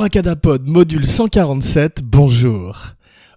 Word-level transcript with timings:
Abracadapod, 0.00 0.66
module 0.66 1.06
147, 1.06 2.00
bonjour. 2.02 2.94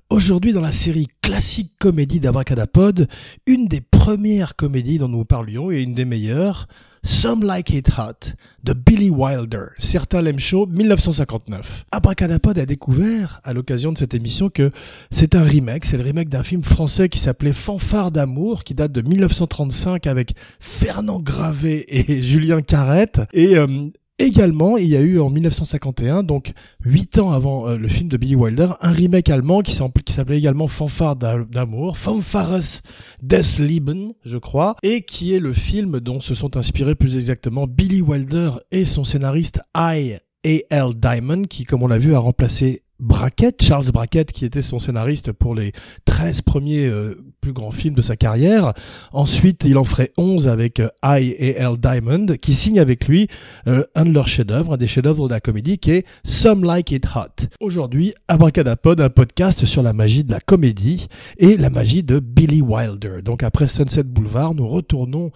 Aujourd'hui 0.10 0.54
dans 0.54 0.62
la 0.62 0.72
série 0.72 1.08
classique 1.22 1.74
comédie 1.78 2.22
d'Abracadapod, 2.22 3.10
une 3.46 3.68
des 3.68 3.82
premières 3.82 4.56
comédies 4.56 4.98
dont 4.98 5.10
nous 5.10 5.26
parlions 5.26 5.72
et 5.72 5.82
une 5.82 5.94
des 5.94 6.06
meilleures, 6.06 6.70
Some 7.04 7.44
Like 7.44 7.70
It 7.72 7.90
Hot 7.98 8.36
de 8.64 8.72
Billy 8.72 9.10
Wilder. 9.10 9.66
Certains 9.78 10.22
l'aiment 10.22 10.40
chaud, 10.40 10.66
1959. 10.66 11.84
Abracadapod 11.92 12.58
a 12.58 12.66
découvert, 12.66 13.42
à 13.44 13.52
l'occasion 13.52 13.92
de 13.92 13.98
cette 13.98 14.14
émission, 14.14 14.50
que 14.50 14.72
c'est 15.12 15.36
un 15.36 15.44
remake. 15.44 15.84
C'est 15.84 15.98
le 15.98 16.04
remake 16.04 16.30
d'un 16.30 16.44
film 16.44 16.64
français 16.64 17.10
qui 17.10 17.20
s'appelait 17.20 17.52
Fanfare 17.52 18.10
d'amour, 18.10 18.64
qui 18.64 18.74
date 18.74 18.94
de 18.94 19.02
1935 19.02 20.08
avec 20.08 20.34
Fernand 20.62 21.20
Gravé 21.20 21.84
et 21.90 22.22
Julien 22.22 22.62
Carrette. 22.62 23.20
Et 23.34 23.58
euh, 23.58 23.90
Également, 24.24 24.78
il 24.78 24.88
y 24.88 24.96
a 24.96 25.02
eu 25.02 25.20
en 25.20 25.30
1951, 25.30 26.24
donc 26.24 26.54
huit 26.86 27.18
ans 27.18 27.34
avant 27.34 27.68
euh, 27.68 27.78
le 27.78 27.90
film 27.90 28.08
de 28.08 28.16
Billy 28.16 28.36
Wilder, 28.36 28.70
un 28.80 28.94
remake 28.94 29.30
allemand 29.30 29.62
qui 29.62 29.74
s'appelait 29.74 30.38
également 30.38 30.70
Fanfare 30.70 31.18
d'amour, 31.18 31.98
Fanfares 31.98 32.82
des 33.22 33.42
Leben, 33.60 34.14
je 34.24 34.38
crois, 34.38 34.78
et 34.82 35.02
qui 35.02 35.34
est 35.34 35.42
le 35.42 35.52
film 35.52 36.00
dont 36.00 36.22
se 36.22 36.36
sont 36.36 36.56
inspirés 36.56 36.96
plus 36.96 37.16
exactement 37.16 37.68
Billy 37.68 38.00
Wilder 38.00 38.52
et 38.72 38.86
son 38.86 39.04
scénariste 39.04 39.60
I. 39.76 40.20
A.L. 40.46 40.94
Diamond, 40.96 41.42
qui, 41.44 41.66
comme 41.66 41.84
on 41.84 41.88
l'a 41.88 41.98
vu, 41.98 42.16
a 42.16 42.20
remplacé 42.20 42.84
Brackett, 43.00 43.62
Charles 43.62 43.92
Brackett, 43.92 44.32
qui 44.32 44.46
était 44.46 44.62
son 44.62 44.80
scénariste 44.80 45.34
pour 45.34 45.54
les 45.54 45.74
13 46.06 46.42
premiers 46.44 46.86
euh, 46.86 47.18
plus 47.44 47.52
grands 47.52 47.72
films 47.72 47.94
de 47.94 48.02
sa 48.02 48.16
carrière. 48.16 48.72
Ensuite, 49.12 49.66
il 49.66 49.78
en 49.78 49.84
ferait 49.84 50.14
11 50.18 50.48
avec 50.48 50.80
euh, 50.80 50.88
I 51.04 51.36
et 51.38 51.58
L. 51.58 51.76
Diamond, 51.78 52.38
qui 52.42 52.54
signe 52.54 52.80
avec 52.80 53.06
lui 53.06 53.28
euh, 53.68 53.84
un 53.96 54.06
de 54.06 54.12
leurs 54.12 54.30
chefs-d'œuvre, 54.30 54.76
un 54.76 54.78
des 54.78 54.88
chefs-d'œuvre 54.88 55.28
de 55.28 55.34
la 55.34 55.42
comédie, 55.42 55.78
qui 55.78 55.92
est 55.92 56.06
Some 56.24 56.64
Like 56.64 56.92
It 56.92 57.06
Hot. 57.06 57.48
Aujourd'hui, 57.60 58.14
Abracadapod, 58.30 59.02
un 59.02 59.10
podcast 59.10 59.66
sur 59.66 59.84
la 59.84 59.92
magie 59.92 60.24
de 60.24 60.32
la 60.32 60.40
comédie 60.40 61.08
et 61.38 61.58
la 61.58 61.70
magie 61.70 62.02
de 62.02 62.20
Billy 62.20 62.62
Wilder. 62.62 63.22
Donc 63.26 63.44
après 63.44 63.68
Sunset 63.68 64.04
Boulevard, 64.04 64.56
nous 64.56 64.68
retournons 64.68 65.32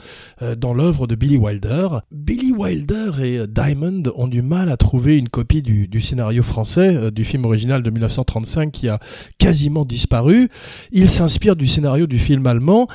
dans 0.58 0.74
l'œuvre 0.74 1.08
de 1.08 1.16
Billy 1.16 1.36
Wilder. 1.36 1.90
Billy 2.12 2.54
Wilder 2.54 3.12
et 3.22 3.48
Diamond 3.48 4.04
ont 4.16 4.28
du 4.28 4.42
mal 4.42 4.70
à 4.70 4.78
trouver 4.78 5.18
une 5.18 5.28
copie 5.28 5.62
du, 5.62 6.02
scénario 6.02 6.42
français 6.42 7.12
du 7.12 7.26
film 7.26 7.44
original 7.44 7.84
de 7.84 7.90
1935 7.90 8.72
qui 8.72 8.88
a 8.88 9.00
quasiment 9.38 9.84
disparu. 9.84 10.50
Il 10.92 11.10
s'inspire 11.10 11.58
du 11.58 11.68
scénario 11.68 11.97
du 12.06 12.20
film 12.20 12.46
allemand 12.46 12.88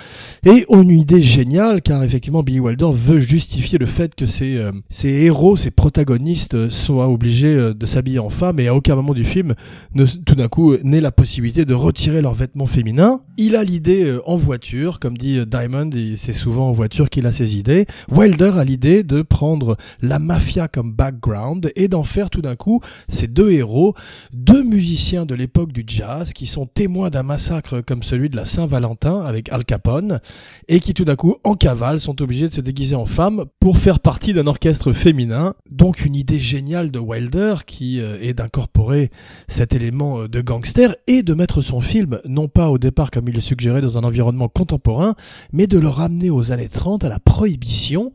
et 0.47 0.65
une 0.71 0.91
idée 0.91 1.21
géniale 1.21 1.83
car 1.83 2.05
effectivement 2.05 2.43
Billy 2.43 2.61
Wilder 2.61 2.91
veut 2.93 3.19
justifier 3.19 3.79
le 3.79 3.87
fait 3.87 4.15
que 4.15 4.27
ces, 4.27 4.57
euh, 4.57 4.71
héros, 5.05 5.57
ces 5.57 5.71
protagonistes 5.71 6.55
euh, 6.55 6.71
soient 6.71 7.09
obligés 7.09 7.55
euh, 7.55 7.75
de 7.75 7.87
s'habiller 7.87 8.19
en 8.19 8.31
femme 8.31 8.61
et 8.61 8.69
à 8.69 8.75
aucun 8.75 8.95
moment 8.95 9.15
du 9.15 9.25
film 9.25 9.55
ne, 9.95 10.05
tout 10.05 10.35
d'un 10.35 10.49
coup 10.49 10.77
n'ait 10.83 11.01
la 11.01 11.11
possibilité 11.11 11.65
de 11.65 11.75
retirer 11.75 12.23
leurs 12.23 12.35
vêtements 12.35 12.67
féminins. 12.67 13.21
Il 13.39 13.57
a 13.57 13.65
l'idée 13.65 14.19
en 14.27 14.37
voiture, 14.37 15.01
comme 15.01 15.17
dit 15.17 15.45
Diamond, 15.47 15.91
c'est 16.19 16.33
souvent 16.33 16.69
en 16.69 16.73
voiture 16.73 17.09
qu'il 17.09 17.27
a 17.27 17.33
ses 17.33 17.57
idées. 17.57 17.87
Wilder 18.11 18.53
a 18.57 18.65
l'idée 18.65 19.03
de 19.03 19.23
prendre 19.23 19.77
la 20.01 20.19
mafia 20.19 20.69
comme 20.69 20.93
background 20.93 21.73
et 21.75 21.89
d'en 21.89 22.05
faire 22.05 22.31
tout 22.31 22.43
d'un 22.43 22.57
coup 22.57 22.81
ces 23.09 23.27
deux 23.27 23.51
héros 23.51 23.95
deux 24.33 24.63
musiciens 24.63 25.25
de 25.25 25.35
l'époque 25.35 25.73
du 25.73 25.85
jazz 25.87 26.33
qui 26.33 26.47
sont 26.47 26.67
témoins 26.67 27.11
d'un 27.11 27.23
massacre 27.23 27.81
comme 27.81 28.03
celui 28.03 28.29
de 28.29 28.37
la 28.37 28.45
Saint-Valentin 28.45 28.92
avec 29.25 29.51
Al 29.51 29.65
Capone 29.65 30.21
et 30.69 30.81
qui 30.81 30.95
tout 30.95 31.05
d'un 31.05 31.17
coup 31.17 31.37
en 31.45 31.55
cavale 31.55 32.01
sont 32.01 32.21
obligés 32.23 32.49
de 32.49 32.55
se 32.55 32.61
déguiser 32.61 32.95
en 32.95 33.07
femmes 33.07 33.45
pour 33.61 33.79
faire 33.79 34.01
partie 34.01 34.35
d'un 34.35 34.47
orchestre 34.47 34.93
féminin. 34.93 35.55
Donc 35.71 36.05
une 36.05 36.15
idée 36.15 36.39
géniale 36.39 36.91
de 36.91 36.99
Wilder 36.99 37.57
qui 37.67 38.01
euh, 38.01 38.19
est 38.21 38.35
d'incorporer 38.35 39.11
cet 39.49 39.75
élément 39.75 40.21
euh, 40.21 40.29
de 40.29 40.41
gangster 40.41 40.95
et 41.07 41.23
de 41.23 41.35
mettre 41.35 41.63
son 41.63 41.81
film 41.81 42.21
non 42.27 42.49
pas 42.49 42.71
au 42.71 42.79
départ 42.79 43.11
comme 43.11 43.29
il 43.29 43.35
le 43.35 43.41
suggérait 43.41 43.81
dans 43.81 43.99
un 43.99 44.05
environnement 44.05 44.49
contemporain 44.49 45.15
mais 45.53 45.67
de 45.67 45.79
le 45.79 45.89
ramener 45.89 46.31
aux 46.31 46.53
années 46.53 46.69
30 46.69 47.05
à 47.05 47.09
la 47.09 47.19
prohibition 47.19 48.13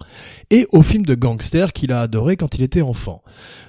et 0.50 0.68
au 0.72 0.82
film 0.82 1.06
de 1.06 1.16
gangster 1.16 1.74
qu'il 1.74 1.92
a 1.92 2.02
adoré 2.02 2.38
quand 2.38 2.56
il 2.56 2.64
était 2.64 2.82
enfant. 2.82 3.22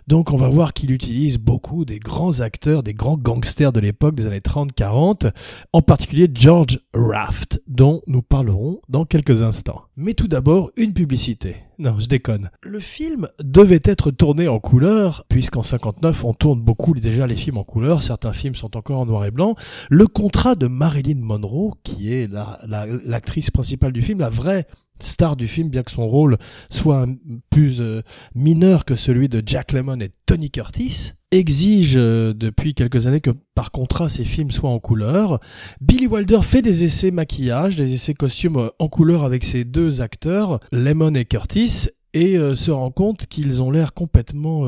Donc 0.08 0.30
on 0.32 0.38
va 0.38 0.48
voir 0.48 0.72
qu'il 0.72 0.90
utilise 0.90 1.36
beaucoup 1.36 1.84
des 1.84 1.98
grands 1.98 2.40
acteurs, 2.40 2.82
des 2.82 2.94
grands 2.94 3.18
gangsters 3.18 3.72
de 3.72 3.80
l'époque 3.80 4.14
des 4.14 4.26
années 4.26 4.40
30-40, 4.40 5.30
en 5.74 5.82
particulier 5.82 6.30
George 6.32 6.80
Raft, 7.00 7.62
dont 7.68 8.02
nous 8.08 8.22
parlerons 8.22 8.80
dans 8.88 9.04
quelques 9.04 9.44
instants. 9.44 9.84
Mais 9.96 10.14
tout 10.14 10.26
d'abord, 10.26 10.72
une 10.76 10.92
publicité. 10.92 11.56
Non, 11.78 12.00
je 12.00 12.08
déconne. 12.08 12.50
Le 12.62 12.80
film 12.80 13.28
devait 13.40 13.80
être 13.84 14.10
tourné 14.10 14.48
en 14.48 14.58
couleur, 14.58 15.24
puisqu'en 15.28 15.62
59 15.62 16.24
on 16.24 16.34
tourne 16.34 16.60
beaucoup 16.60 16.94
déjà 16.94 17.28
les 17.28 17.36
films 17.36 17.58
en 17.58 17.62
couleur, 17.62 18.02
certains 18.02 18.32
films 18.32 18.56
sont 18.56 18.76
encore 18.76 18.98
en 18.98 19.06
noir 19.06 19.24
et 19.24 19.30
blanc. 19.30 19.54
Le 19.90 20.08
contrat 20.08 20.56
de 20.56 20.66
Marilyn 20.66 21.20
Monroe, 21.20 21.74
qui 21.84 22.12
est 22.12 22.28
l'actrice 22.66 23.52
principale 23.52 23.92
du 23.92 24.02
film, 24.02 24.18
la 24.18 24.30
vraie 24.30 24.66
star 25.00 25.36
du 25.36 25.48
film, 25.48 25.68
bien 25.68 25.82
que 25.82 25.90
son 25.90 26.06
rôle 26.06 26.38
soit 26.70 27.06
plus 27.50 27.80
euh, 27.80 28.02
mineur 28.34 28.84
que 28.84 28.96
celui 28.96 29.28
de 29.28 29.42
Jack 29.44 29.72
Lemmon 29.72 30.00
et 30.00 30.10
Tony 30.26 30.50
Curtis, 30.50 31.12
exige 31.30 31.96
euh, 31.96 32.32
depuis 32.32 32.74
quelques 32.74 33.06
années 33.06 33.20
que 33.20 33.30
par 33.54 33.70
contrat 33.70 34.08
ces 34.08 34.24
films 34.24 34.50
soient 34.50 34.70
en 34.70 34.78
couleur. 34.78 35.40
Billy 35.80 36.06
Wilder 36.06 36.40
fait 36.42 36.62
des 36.62 36.84
essais 36.84 37.10
maquillage, 37.10 37.76
des 37.76 37.94
essais 37.94 38.14
costumes 38.14 38.56
euh, 38.56 38.68
en 38.78 38.88
couleur 38.88 39.24
avec 39.24 39.44
ses 39.44 39.64
deux 39.64 40.00
acteurs, 40.00 40.60
Lemmon 40.72 41.14
et 41.14 41.24
Curtis, 41.24 41.88
et 42.14 42.38
se 42.56 42.70
rend 42.70 42.90
compte 42.90 43.26
qu'ils 43.26 43.60
ont 43.60 43.70
l'air 43.70 43.92
complètement 43.92 44.66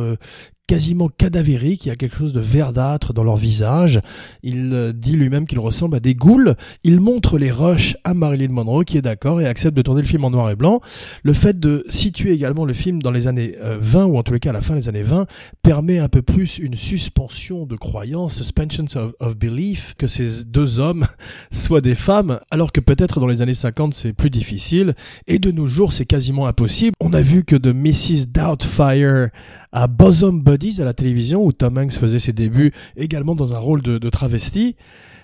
quasiment 0.70 1.08
cadavérique, 1.08 1.86
il 1.86 1.88
y 1.88 1.91
a 1.91 1.97
quelque 1.97 2.16
chose 2.16 2.32
de 2.32 2.38
verdâtre 2.38 3.12
dans 3.12 3.25
leur 3.25 3.34
visage. 3.34 4.00
Il 4.44 4.70
euh, 4.72 4.92
dit 4.92 5.14
lui-même 5.14 5.44
qu'il 5.48 5.58
ressemble 5.58 5.97
à 5.97 6.00
des 6.00 6.14
ghouls. 6.14 6.54
Il 6.84 7.00
montre 7.00 7.38
les 7.38 7.50
rushs 7.50 7.97
à 8.04 8.14
Marilyn 8.14 8.53
Monroe 8.53 8.84
qui 8.84 8.97
est 8.97 9.03
d'accord 9.03 9.41
et 9.41 9.47
accepte 9.47 9.76
de 9.76 9.82
tourner 9.82 10.03
le 10.03 10.06
film 10.06 10.25
en 10.25 10.30
noir 10.30 10.48
et 10.48 10.54
blanc. 10.54 10.80
Le 11.25 11.32
fait 11.32 11.59
de 11.59 11.84
situer 11.91 12.30
également 12.30 12.64
le 12.64 12.72
film 12.72 13.03
dans 13.03 13.10
les 13.10 13.26
années 13.26 13.56
20 13.60 14.00
euh, 14.00 14.04
ou 14.04 14.16
en 14.16 14.22
tous 14.22 14.32
les 14.32 14.38
cas 14.38 14.50
à 14.50 14.53
la 14.53 14.60
fin 14.60 14.76
des 14.76 14.88
années 14.88 15.03
20 15.03 15.26
permet 15.60 15.98
un 15.98 16.09
peu 16.09 16.22
plus 16.22 16.59
une 16.59 16.76
suspension 16.76 17.66
de 17.66 17.75
croyance, 17.75 18.36
suspension 18.36 18.84
of, 18.94 19.12
of 19.19 19.36
belief, 19.36 19.94
que 19.98 20.06
ces 20.06 20.44
deux 20.44 20.78
hommes 20.78 21.09
soient 21.50 21.80
des 21.80 21.97
femmes, 21.97 22.38
alors 22.53 22.70
que 22.70 22.80
peut-être 22.80 23.19
dans 23.19 23.26
les 23.26 23.42
années 23.42 23.54
50 23.54 23.92
c'est 23.92 24.12
plus 24.12 24.30
difficile 24.30 24.94
et 25.26 25.41
de 25.41 25.50
nos 25.50 25.66
jours 25.66 25.92
c'est 25.92 26.06
quasiment 26.06 26.47
impossible. 26.47 26.94
On 27.00 27.12
a 27.12 27.22
vu 27.22 27.42
que 27.42 27.56
de 27.56 27.72
Mrs. 27.72 28.26
Doubtfire 28.28 29.30
à 29.72 29.86
Bosom 29.86 30.42
Buddies 30.42 30.81
à 30.81 30.84
la 30.84 30.94
télévision 30.94 31.44
où 31.44 31.53
Tom 31.53 31.78
Hanks 31.78 31.92
faisait 31.92 32.19
ses 32.19 32.32
débuts 32.32 32.72
également 32.97 33.34
dans 33.34 33.54
un 33.54 33.58
rôle 33.58 33.82
de, 33.82 34.08
travesti. 34.08 34.76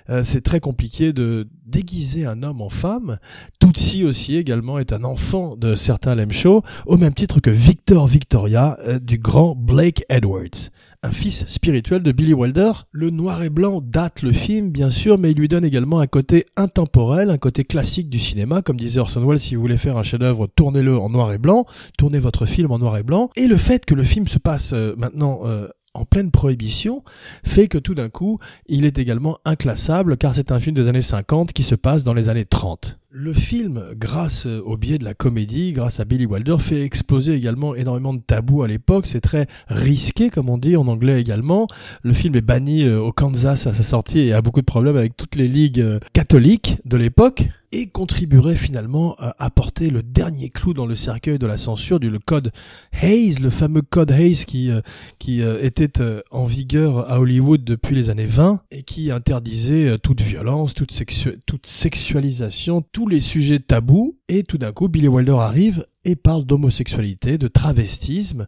Euh, 0.08 0.22
c'est 0.24 0.40
très 0.40 0.60
compliqué 0.60 1.12
de 1.12 1.48
déguiser 1.66 2.26
un 2.26 2.44
homme 2.44 2.60
en 2.60 2.68
femme. 2.68 3.18
Tootsie 3.58 4.04
aussi 4.04 4.36
également 4.36 4.78
est 4.78 4.92
un 4.92 5.02
enfant 5.02 5.56
de 5.56 5.74
certains 5.74 6.14
Lem 6.14 6.30
Show, 6.30 6.62
au 6.86 6.96
même 6.96 7.14
titre 7.14 7.40
que 7.40 7.50
Victor 7.50 8.06
Victoria 8.06 8.78
euh, 8.86 9.00
du 9.00 9.18
grand 9.18 9.56
Blake 9.56 10.04
Edwards 10.08 10.70
un 11.06 11.12
fils 11.12 11.46
spirituel 11.46 12.02
de 12.02 12.10
Billy 12.10 12.34
Wilder. 12.34 12.72
Le 12.90 13.10
noir 13.10 13.44
et 13.44 13.48
blanc 13.48 13.80
date 13.80 14.22
le 14.22 14.32
film, 14.32 14.70
bien 14.70 14.90
sûr, 14.90 15.18
mais 15.18 15.30
il 15.30 15.38
lui 15.38 15.46
donne 15.46 15.64
également 15.64 16.00
un 16.00 16.08
côté 16.08 16.46
intemporel, 16.56 17.30
un 17.30 17.38
côté 17.38 17.62
classique 17.62 18.10
du 18.10 18.18
cinéma. 18.18 18.60
Comme 18.60 18.76
disait 18.76 18.98
Orson 18.98 19.24
Welles, 19.24 19.38
si 19.38 19.54
vous 19.54 19.60
voulez 19.60 19.76
faire 19.76 19.96
un 19.98 20.02
chef-d'œuvre, 20.02 20.48
tournez-le 20.48 20.98
en 20.98 21.08
noir 21.08 21.32
et 21.32 21.38
blanc, 21.38 21.64
tournez 21.96 22.18
votre 22.18 22.44
film 22.44 22.72
en 22.72 22.80
noir 22.80 22.96
et 22.96 23.04
blanc. 23.04 23.30
Et 23.36 23.46
le 23.46 23.56
fait 23.56 23.84
que 23.84 23.94
le 23.94 24.02
film 24.02 24.26
se 24.26 24.38
passe 24.38 24.72
euh, 24.72 24.94
maintenant 24.96 25.42
euh, 25.44 25.68
en 25.94 26.04
pleine 26.04 26.32
prohibition 26.32 27.04
fait 27.44 27.68
que 27.68 27.78
tout 27.78 27.94
d'un 27.94 28.08
coup, 28.08 28.38
il 28.66 28.84
est 28.84 28.98
également 28.98 29.38
inclassable 29.44 30.16
car 30.16 30.34
c'est 30.34 30.50
un 30.50 30.58
film 30.58 30.74
des 30.74 30.88
années 30.88 31.02
50 31.02 31.52
qui 31.52 31.62
se 31.62 31.76
passe 31.76 32.02
dans 32.02 32.14
les 32.14 32.28
années 32.28 32.46
30. 32.46 32.98
Le 33.18 33.32
film, 33.32 33.82
grâce 33.94 34.44
au 34.44 34.76
biais 34.76 34.98
de 34.98 35.04
la 35.06 35.14
comédie, 35.14 35.72
grâce 35.72 36.00
à 36.00 36.04
Billy 36.04 36.26
Wilder, 36.26 36.56
fait 36.58 36.82
exploser 36.82 37.32
également 37.32 37.74
énormément 37.74 38.12
de 38.12 38.20
tabous 38.20 38.62
à 38.62 38.68
l'époque. 38.68 39.06
C'est 39.06 39.22
très 39.22 39.46
risqué, 39.68 40.28
comme 40.28 40.50
on 40.50 40.58
dit 40.58 40.76
en 40.76 40.86
anglais 40.86 41.18
également. 41.18 41.66
Le 42.02 42.12
film 42.12 42.36
est 42.36 42.42
banni 42.42 42.84
euh, 42.84 43.00
au 43.00 43.12
Kansas 43.12 43.66
à 43.66 43.72
sa 43.72 43.82
sortie 43.82 44.18
et 44.18 44.34
a 44.34 44.42
beaucoup 44.42 44.60
de 44.60 44.66
problèmes 44.66 44.98
avec 44.98 45.16
toutes 45.16 45.34
les 45.36 45.48
ligues 45.48 45.80
euh, 45.80 45.98
catholiques 46.12 46.76
de 46.84 46.98
l'époque 46.98 47.48
et 47.76 47.86
contribuerait 47.88 48.56
finalement 48.56 49.16
à 49.18 49.34
apporter 49.38 49.90
le 49.90 50.02
dernier 50.02 50.48
clou 50.48 50.72
dans 50.72 50.86
le 50.86 50.96
cercueil 50.96 51.38
de 51.38 51.46
la 51.46 51.58
censure 51.58 52.00
du 52.00 52.10
code 52.18 52.50
Hayes, 53.02 53.34
le 53.42 53.50
fameux 53.50 53.82
code 53.82 54.10
Hayes 54.12 54.44
qui, 54.46 54.70
euh, 54.70 54.80
qui 55.18 55.42
euh, 55.42 55.62
était 55.62 56.00
euh, 56.00 56.22
en 56.30 56.46
vigueur 56.46 57.10
à 57.10 57.20
Hollywood 57.20 57.64
depuis 57.64 57.94
les 57.94 58.08
années 58.08 58.24
20 58.24 58.62
et 58.70 58.82
qui 58.82 59.10
interdisait 59.10 59.98
toute 59.98 60.22
violence, 60.22 60.72
toute 60.72 61.66
sexualisation, 61.66 62.82
tous 62.92 63.08
les 63.08 63.20
sujets 63.20 63.58
tabous. 63.58 64.16
Et 64.28 64.42
tout 64.42 64.56
d'un 64.56 64.72
coup, 64.72 64.88
Billy 64.88 65.08
Wilder 65.08 65.36
arrive 65.38 65.86
et 66.06 66.14
parle 66.14 66.44
d'homosexualité, 66.46 67.36
de 67.36 67.48
travestisme, 67.48 68.46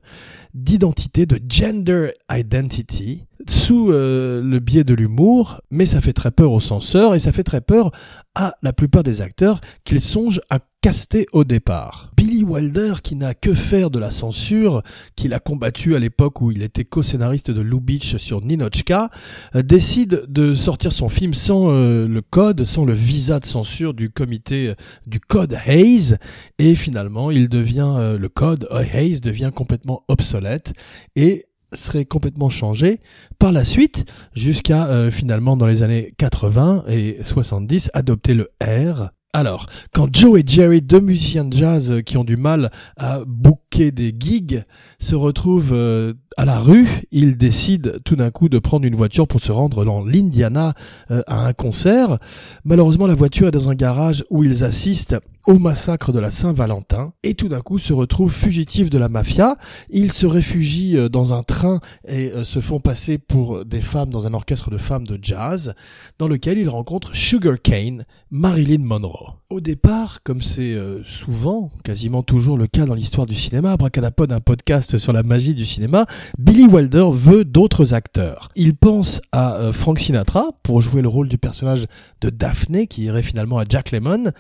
d'identité, 0.55 1.27
de 1.27 1.41
gender 1.49 2.13
identity, 2.31 3.25
sous 3.49 3.91
euh, 3.91 4.41
le 4.41 4.61
biais 4.61 4.85
de 4.85 4.95
l'humour, 4.95 5.61
mais 5.71 5.85
ça 5.85 6.01
fait 6.01 6.13
très 6.13 6.31
peur 6.31 6.53
aux 6.53 6.61
censeurs 6.61 7.17
et 7.17 7.19
ça 7.19 7.33
fait 7.33 7.43
très 7.43 7.61
peur 7.61 7.91
à 8.37 8.55
la 8.63 8.73
plupart 8.73 9.03
des 9.03 9.23
acteurs 9.23 9.61
qu'ils 9.85 10.03
songent 10.03 10.41
à 10.51 10.61
casté 10.81 11.27
au 11.33 11.45
départ. 11.45 12.13
Billy 12.17 12.45
Wilder, 12.45 12.95
qui 13.03 13.17
n'a 13.17 13.35
que 13.35 13.53
faire 13.53 13.91
de 13.91 13.99
la 13.99 14.11
censure, 14.11 14.83
qu'il 15.17 15.35
a 15.35 15.41
combattu 15.41 15.97
à 15.97 15.99
l'époque 15.99 16.41
où 16.41 16.53
il 16.53 16.63
était 16.63 16.85
co-scénariste 16.85 17.51
de 17.51 17.61
Lou 17.61 17.81
Beach 17.81 18.17
sur 18.17 18.43
Ninochka, 18.43 19.11
euh, 19.57 19.63
décide 19.63 20.25
de 20.29 20.55
sortir 20.55 20.93
son 20.93 21.09
film 21.09 21.35
sans 21.35 21.71
euh, 21.71 22.07
le 22.07 22.23
code, 22.23 22.65
sans 22.65 22.85
le 22.85 22.93
visa 22.93 23.41
de 23.41 23.47
censure 23.47 23.93
du 23.93 24.11
comité 24.11 24.75
du 25.07 25.21
code 25.21 25.59
Hayes, 25.67 26.17
et 26.59 26.75
finalement 26.75 27.31
il 27.31 27.49
devient 27.49 28.17
le 28.19 28.29
code 28.29 28.69
Hayes 28.71 29.21
devient 29.21 29.51
complètement 29.55 30.05
obsolète 30.09 30.73
et 31.17 31.47
serait 31.73 32.05
complètement 32.05 32.51
changé 32.51 33.01
par 33.39 33.53
la 33.53 33.65
suite 33.65 34.05
jusqu'à 34.35 35.11
finalement 35.11 35.57
dans 35.57 35.67
les 35.67 35.83
années 35.83 36.13
80 36.19 36.85
et 36.89 37.19
70 37.25 37.91
adopter 37.95 38.35
le 38.35 38.51
R 38.63 39.11
alors, 39.39 39.67
quand 39.95 40.09
Joe 40.13 40.41
et 40.41 40.45
Jerry, 40.45 40.83
deux 40.83 40.99
musiciens 41.01 41.45
de 41.45 41.57
jazz 41.57 41.93
euh, 41.93 42.01
qui 42.01 42.17
ont 42.17 42.25
du 42.25 42.37
mal 42.37 42.71
à 42.97 43.21
booker 43.25 43.93
des 43.93 44.13
gigs, 44.19 44.65
se 44.99 45.15
retrouvent 45.15 45.73
euh, 45.73 46.15
à 46.37 46.45
la 46.45 46.59
rue, 46.59 46.89
ils 47.13 47.37
décident 47.37 47.93
tout 48.05 48.17
d'un 48.17 48.33
coup 48.33 48.49
de 48.49 48.59
prendre 48.59 48.85
une 48.85 48.97
voiture 48.97 49.29
pour 49.29 49.41
se 49.41 49.53
rendre 49.53 49.85
dans 49.85 50.05
l'Indiana 50.05 50.75
euh, 51.13 51.23
à 51.29 51.47
un 51.47 51.53
concert. 51.53 52.19
Malheureusement, 52.65 53.07
la 53.07 53.15
voiture 53.15 53.47
est 53.47 53.53
dans 53.53 53.71
un 53.71 53.77
garage 53.77 54.25
où 54.29 54.43
ils 54.43 54.65
assistent 54.65 55.17
au 55.49 55.59
massacre 55.59 56.13
de 56.13 56.21
la 56.21 56.31
Saint-Valentin 56.31 57.15
et 57.23 57.35
tout 57.35 57.49
d'un 57.49 57.63
coup 57.63 57.79
se 57.79 57.95
retrouvent 57.95 58.33
fugitifs 58.33 58.91
de 58.91 58.99
la 58.99 59.09
mafia. 59.09 59.57
Ils 59.89 60.13
se 60.13 60.27
réfugient 60.27 61.09
dans 61.11 61.33
un 61.33 61.43
train 61.43 61.81
et 62.07 62.31
se 62.45 62.61
font 62.61 62.81
passer 62.81 63.17
pour 63.17 63.65
des 63.65 63.81
femmes 63.81 64.11
dans 64.11 64.27
un 64.27 64.35
orchestre 64.35 64.71
de 64.71 64.77
femmes 64.77 65.07
de 65.07 65.19
jazz 65.21 65.75
dans 66.19 66.29
lequel 66.29 66.59
ils 66.59 66.69
rencontrent 66.69 67.17
Sugar 67.17 67.57
Cane, 67.63 68.05
Marilyn 68.31 68.85
Monroe. 68.85 69.39
Au 69.51 69.61
départ, 69.61 70.23
comme 70.23 70.43
c'est 70.43 70.75
euh, 70.75 71.03
souvent, 71.05 71.71
quasiment 71.83 72.23
toujours 72.23 72.59
le 72.59 72.67
cas 72.67 72.85
dans 72.85 72.93
l'histoire 72.93 73.27
du 73.27 73.35
cinéma, 73.35 73.79
Bracadapod, 73.79 74.31
un 74.31 74.41
podcast 74.41 74.99
sur 74.99 75.15
la 75.15 75.23
magie 75.23 75.55
du 75.55 75.65
cinéma, 75.65 76.05
Billy 76.39 76.67
Wilder 76.67 77.07
veut 77.11 77.47
d'autres 77.47 77.95
acteurs. 77.95 78.51
Il 78.57 78.77
pense 78.77 79.23
à 79.33 79.55
euh, 79.55 79.73
Frank 79.73 80.01
Sinatra 80.01 80.51
pour 80.63 80.83
jouer 80.83 81.01
le 81.01 81.09
rôle 81.09 81.31
du 81.31 81.39
personnage 81.39 81.87
de 82.21 82.29
Daphne, 82.29 82.87
qui 82.87 83.05
irait 83.05 83.23
finalement 83.23 83.59
à 83.59 83.65
Jack 83.67 83.91
Lemmon, 83.91 84.33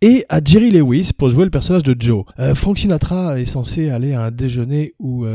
et 0.00 0.24
à 0.30 0.40
Jerry 0.54 0.70
Lewis 0.70 1.10
pour 1.18 1.30
jouer 1.30 1.42
le 1.42 1.50
personnage 1.50 1.82
de 1.82 1.96
Joe. 1.98 2.24
Euh, 2.38 2.54
Frank 2.54 2.78
Sinatra 2.78 3.40
est 3.40 3.44
censé 3.44 3.90
aller 3.90 4.12
à 4.12 4.22
un 4.22 4.30
déjeuner 4.30 4.94
où 5.00 5.26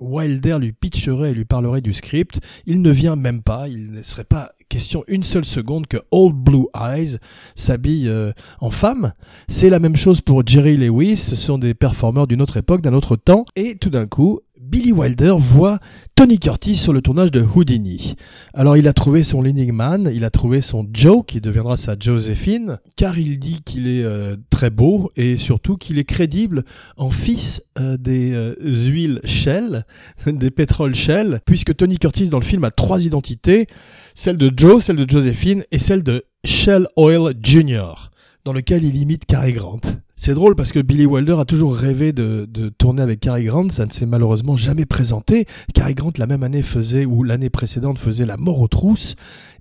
Wilder 0.00 0.58
lui 0.60 0.72
pitcherait 0.72 1.30
et 1.30 1.34
lui 1.34 1.44
parlerait 1.44 1.80
du 1.80 1.92
script, 1.92 2.40
il 2.66 2.82
ne 2.82 2.90
vient 2.90 3.16
même 3.16 3.42
pas, 3.42 3.68
il 3.68 3.92
ne 3.92 4.02
serait 4.02 4.24
pas 4.24 4.50
question 4.68 5.04
une 5.06 5.22
seule 5.22 5.44
seconde 5.44 5.86
que 5.86 5.98
Old 6.10 6.34
Blue 6.34 6.66
Eyes 6.74 7.18
s'habille 7.54 8.08
euh, 8.08 8.32
en 8.60 8.70
femme. 8.70 9.12
C'est 9.48 9.70
la 9.70 9.78
même 9.78 9.96
chose 9.96 10.20
pour 10.20 10.44
Jerry 10.44 10.76
Lewis, 10.76 11.18
ce 11.18 11.36
sont 11.36 11.58
des 11.58 11.74
performeurs 11.74 12.26
d'une 12.26 12.42
autre 12.42 12.56
époque, 12.56 12.80
d'un 12.80 12.94
autre 12.94 13.16
temps, 13.16 13.44
et 13.54 13.76
tout 13.76 13.90
d'un 13.90 14.06
coup, 14.06 14.40
Billy 14.64 14.92
Wilder 14.92 15.34
voit 15.36 15.78
Tony 16.14 16.38
Curtis 16.38 16.76
sur 16.76 16.94
le 16.94 17.02
tournage 17.02 17.30
de 17.30 17.42
Houdini. 17.42 18.14
Alors 18.54 18.78
il 18.78 18.88
a 18.88 18.94
trouvé 18.94 19.22
son 19.22 19.42
leading 19.42 19.72
man, 19.72 20.10
il 20.12 20.24
a 20.24 20.30
trouvé 20.30 20.62
son 20.62 20.88
Joe 20.90 21.22
qui 21.26 21.42
deviendra 21.42 21.76
sa 21.76 21.96
Josephine, 21.98 22.78
car 22.96 23.18
il 23.18 23.38
dit 23.38 23.60
qu'il 23.62 23.86
est 23.86 24.02
euh, 24.02 24.36
très 24.48 24.70
beau 24.70 25.12
et 25.16 25.36
surtout 25.36 25.76
qu'il 25.76 25.98
est 25.98 26.04
crédible 26.04 26.64
en 26.96 27.10
fils 27.10 27.62
euh, 27.78 27.98
des 27.98 28.32
euh, 28.32 28.54
huiles 28.62 29.20
Shell, 29.24 29.84
des 30.26 30.50
pétroles 30.50 30.94
Shell, 30.94 31.40
puisque 31.44 31.76
Tony 31.76 31.98
Curtis 31.98 32.28
dans 32.28 32.40
le 32.40 32.44
film 32.44 32.64
a 32.64 32.70
trois 32.70 33.04
identités, 33.04 33.66
celle 34.14 34.38
de 34.38 34.50
Joe, 34.56 34.82
celle 34.82 34.96
de 34.96 35.08
Josephine 35.08 35.64
et 35.72 35.78
celle 35.78 36.02
de 36.02 36.24
Shell 36.44 36.88
Oil 36.96 37.34
Jr., 37.42 38.10
dans 38.46 38.54
lequel 38.54 38.84
il 38.84 38.96
imite 38.96 39.26
Cary 39.26 39.52
Grant. 39.52 39.80
C'est 40.16 40.34
drôle 40.34 40.54
parce 40.54 40.70
que 40.72 40.78
Billy 40.78 41.06
Wilder 41.06 41.36
a 41.38 41.44
toujours 41.44 41.74
rêvé 41.74 42.12
de, 42.12 42.46
tourner 42.78 43.02
avec 43.02 43.20
Cary 43.20 43.44
Grant, 43.44 43.68
ça 43.70 43.84
ne 43.84 43.90
s'est 43.90 44.06
malheureusement 44.06 44.56
jamais 44.56 44.86
présenté. 44.86 45.46
Cary 45.74 45.94
Grant 45.94 46.12
la 46.18 46.26
même 46.26 46.44
année 46.44 46.62
faisait, 46.62 47.04
ou 47.04 47.24
l'année 47.24 47.50
précédente 47.50 47.98
faisait 47.98 48.24
La 48.24 48.36
mort 48.36 48.60
aux 48.60 48.68
trousses, 48.68 49.16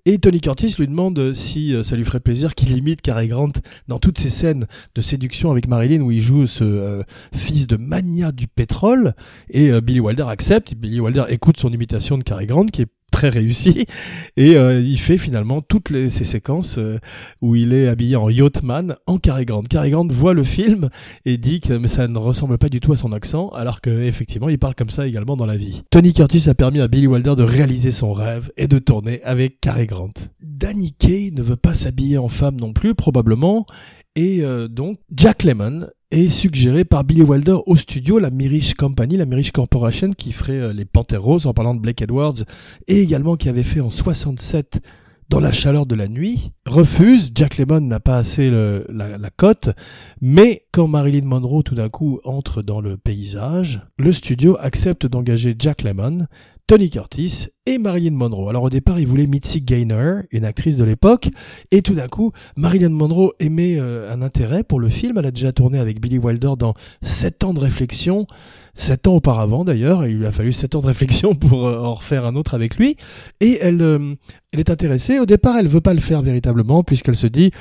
et 0.05 0.19
Tony 0.19 0.41
Curtis 0.41 0.75
lui 0.77 0.87
demande 0.87 1.33
si 1.33 1.73
euh, 1.73 1.83
ça 1.83 1.95
lui 1.95 2.03
ferait 2.03 2.19
plaisir 2.19 2.55
qu'il 2.55 2.75
imite 2.77 3.01
Cary 3.01 3.29
Grant 3.29 3.53
dans 3.87 3.99
toutes 3.99 4.19
ces 4.19 4.29
scènes 4.29 4.67
de 4.95 5.01
séduction 5.01 5.49
avec 5.49 5.67
Marilyn 5.67 6.01
où 6.01 6.11
il 6.11 6.21
joue 6.21 6.45
ce 6.45 6.63
euh, 6.63 7.03
fils 7.33 7.67
de 7.67 7.77
mania 7.77 8.31
du 8.31 8.47
pétrole, 8.47 9.15
et 9.49 9.71
euh, 9.71 9.81
Billy 9.81 10.01
Wilder 10.01 10.25
accepte, 10.27 10.75
Billy 10.75 10.99
Wilder 10.99 11.25
écoute 11.29 11.57
son 11.57 11.71
imitation 11.71 12.17
de 12.17 12.23
Cary 12.23 12.45
Grant 12.45 12.65
qui 12.65 12.83
est 12.83 12.87
très 13.13 13.29
réussi 13.29 13.85
et 14.37 14.57
euh, 14.57 14.81
il 14.81 14.99
fait 14.99 15.17
finalement 15.17 15.61
toutes 15.61 15.89
les, 15.89 16.09
ces 16.09 16.25
séquences 16.25 16.77
euh, 16.77 16.99
où 17.41 17.55
il 17.55 17.71
est 17.71 17.87
habillé 17.87 18.17
en 18.17 18.29
yachtman 18.29 18.95
en 19.05 19.17
Cary 19.19 19.45
Grant. 19.45 19.63
Cary 19.63 19.91
Grant 19.91 20.07
voit 20.09 20.33
le 20.33 20.43
film 20.43 20.89
et 21.23 21.37
dit 21.37 21.61
que 21.61 21.73
mais 21.73 21.87
ça 21.87 22.07
ne 22.07 22.17
ressemble 22.17 22.57
pas 22.57 22.69
du 22.69 22.81
tout 22.81 22.91
à 22.91 22.97
son 22.97 23.13
accent 23.13 23.49
alors 23.49 23.79
qu'effectivement 23.79 24.49
il 24.49 24.59
parle 24.59 24.75
comme 24.75 24.89
ça 24.89 25.07
également 25.07 25.37
dans 25.37 25.45
la 25.45 25.55
vie. 25.55 25.83
Tony 25.91 26.13
Curtis 26.13 26.49
a 26.49 26.55
permis 26.55 26.81
à 26.81 26.89
Billy 26.89 27.07
Wilder 27.07 27.35
de 27.37 27.43
réaliser 27.43 27.91
son 27.91 28.11
rêve 28.11 28.51
et 28.57 28.67
de 28.67 28.79
tourner 28.79 29.23
avec 29.23 29.61
Cary 29.61 29.85
Grant. 29.85 30.13
Danny 30.41 30.91
Kaye 30.91 31.31
ne 31.31 31.43
veut 31.43 31.55
pas 31.55 31.75
s'habiller 31.75 32.17
en 32.17 32.27
femme 32.27 32.55
non 32.59 32.73
plus 32.73 32.95
probablement 32.95 33.65
et 34.15 34.43
euh, 34.43 34.67
donc 34.67 34.97
Jack 35.15 35.43
Lemmon 35.43 35.87
est 36.13 36.29
suggéré 36.29 36.83
par 36.83 37.03
Billy 37.03 37.23
Wilder 37.23 37.57
au 37.65 37.75
studio, 37.75 38.19
la 38.19 38.29
Mirish 38.29 38.75
Company, 38.75 39.17
la 39.17 39.25
Mirish 39.25 39.51
Corporation 39.51 40.11
qui 40.11 40.31
ferait 40.31 40.59
euh, 40.59 40.73
les 40.73 40.85
Panthères 40.85 41.23
Roses 41.23 41.47
en 41.47 41.53
parlant 41.53 41.73
de 41.73 41.79
Blake 41.79 42.01
Edwards 42.01 42.43
et 42.87 43.01
également 43.01 43.35
qui 43.35 43.49
avait 43.49 43.63
fait 43.63 43.79
en 43.79 43.89
67 43.89 44.79
dans 45.29 45.39
la 45.39 45.51
chaleur 45.51 45.87
de 45.87 45.95
la 45.95 46.07
nuit, 46.07 46.51
refuse, 46.67 47.31
Jack 47.33 47.57
Lemmon 47.57 47.81
n'a 47.81 47.99
pas 47.99 48.17
assez 48.17 48.51
la, 48.51 49.17
la 49.17 49.29
cote, 49.35 49.69
mais 50.21 50.65
quand 50.71 50.87
Marilyn 50.87 51.25
Monroe 51.25 51.63
tout 51.63 51.73
d'un 51.73 51.89
coup 51.89 52.19
entre 52.23 52.61
dans 52.61 52.81
le 52.81 52.97
paysage, 52.97 53.81
le 53.97 54.13
studio 54.13 54.57
accepte 54.59 55.07
d'engager 55.07 55.55
Jack 55.57 55.81
Lemmon 55.81 56.27
Tony 56.73 56.89
Curtis 56.89 57.49
et 57.67 57.77
Marilyn 57.77 58.15
Monroe. 58.15 58.49
Alors 58.49 58.63
au 58.63 58.69
départ, 58.71 58.99
il 58.99 59.05
voulait 59.05 59.27
Mitzi 59.27 59.61
Gaynor, 59.61 60.23
une 60.31 60.43
actrice 60.43 60.75
de 60.75 60.83
l'époque, 60.83 61.29
et 61.69 61.83
tout 61.83 61.93
d'un 61.93 62.07
coup, 62.07 62.31
Marilyn 62.55 62.89
Monroe 62.89 63.31
aimait 63.39 63.77
euh, 63.77 64.11
un 64.11 64.23
intérêt 64.23 64.63
pour 64.63 64.79
le 64.79 64.89
film. 64.89 65.19
Elle 65.19 65.27
a 65.27 65.31
déjà 65.31 65.51
tourné 65.51 65.77
avec 65.77 66.01
Billy 66.01 66.17
Wilder 66.17 66.53
dans 66.57 66.73
7 67.03 67.43
ans 67.43 67.53
de 67.53 67.59
réflexion, 67.59 68.25
7 68.73 69.07
ans 69.07 69.13
auparavant 69.17 69.63
d'ailleurs, 69.63 70.07
il 70.07 70.17
lui 70.17 70.25
a 70.25 70.31
fallu 70.31 70.51
7 70.51 70.73
ans 70.73 70.79
de 70.79 70.87
réflexion 70.87 71.35
pour 71.35 71.67
euh, 71.67 71.77
en 71.77 71.93
refaire 71.93 72.25
un 72.25 72.35
autre 72.35 72.55
avec 72.55 72.77
lui, 72.77 72.97
et 73.39 73.59
elle, 73.61 73.83
euh, 73.83 74.15
elle 74.53 74.59
est 74.59 74.69
intéressée. 74.69 75.19
Au 75.19 75.25
départ, 75.25 75.57
elle 75.57 75.67
veut 75.67 75.81
pas 75.81 75.93
le 75.93 75.99
faire 75.99 76.21
véritablement, 76.21 76.83
puisqu'elle 76.83 77.15
se 77.15 77.27
dit 77.27 77.51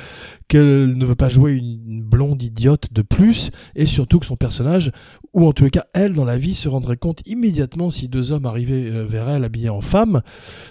qu'elle 0.46 0.96
ne 0.96 1.06
veut 1.06 1.14
pas 1.14 1.30
jouer 1.30 1.54
une 1.54 2.02
blonde 2.02 2.42
idiote 2.42 2.92
de 2.92 3.00
plus, 3.00 3.50
et 3.74 3.86
surtout 3.86 4.18
que 4.18 4.26
son 4.26 4.36
personnage, 4.36 4.92
ou 5.32 5.46
en 5.46 5.52
tous 5.52 5.64
les 5.64 5.70
cas 5.70 5.86
elle 5.94 6.12
dans 6.12 6.26
la 6.26 6.36
vie, 6.36 6.54
se 6.54 6.68
rendrait 6.68 6.98
compte 6.98 7.26
immédiatement 7.26 7.88
si 7.88 8.08
deux 8.08 8.32
hommes 8.32 8.44
arrivaient 8.44 8.90
vers 9.06 9.30
elle 9.30 9.44
habillés 9.44 9.70
en 9.70 9.80
femme. 9.80 10.20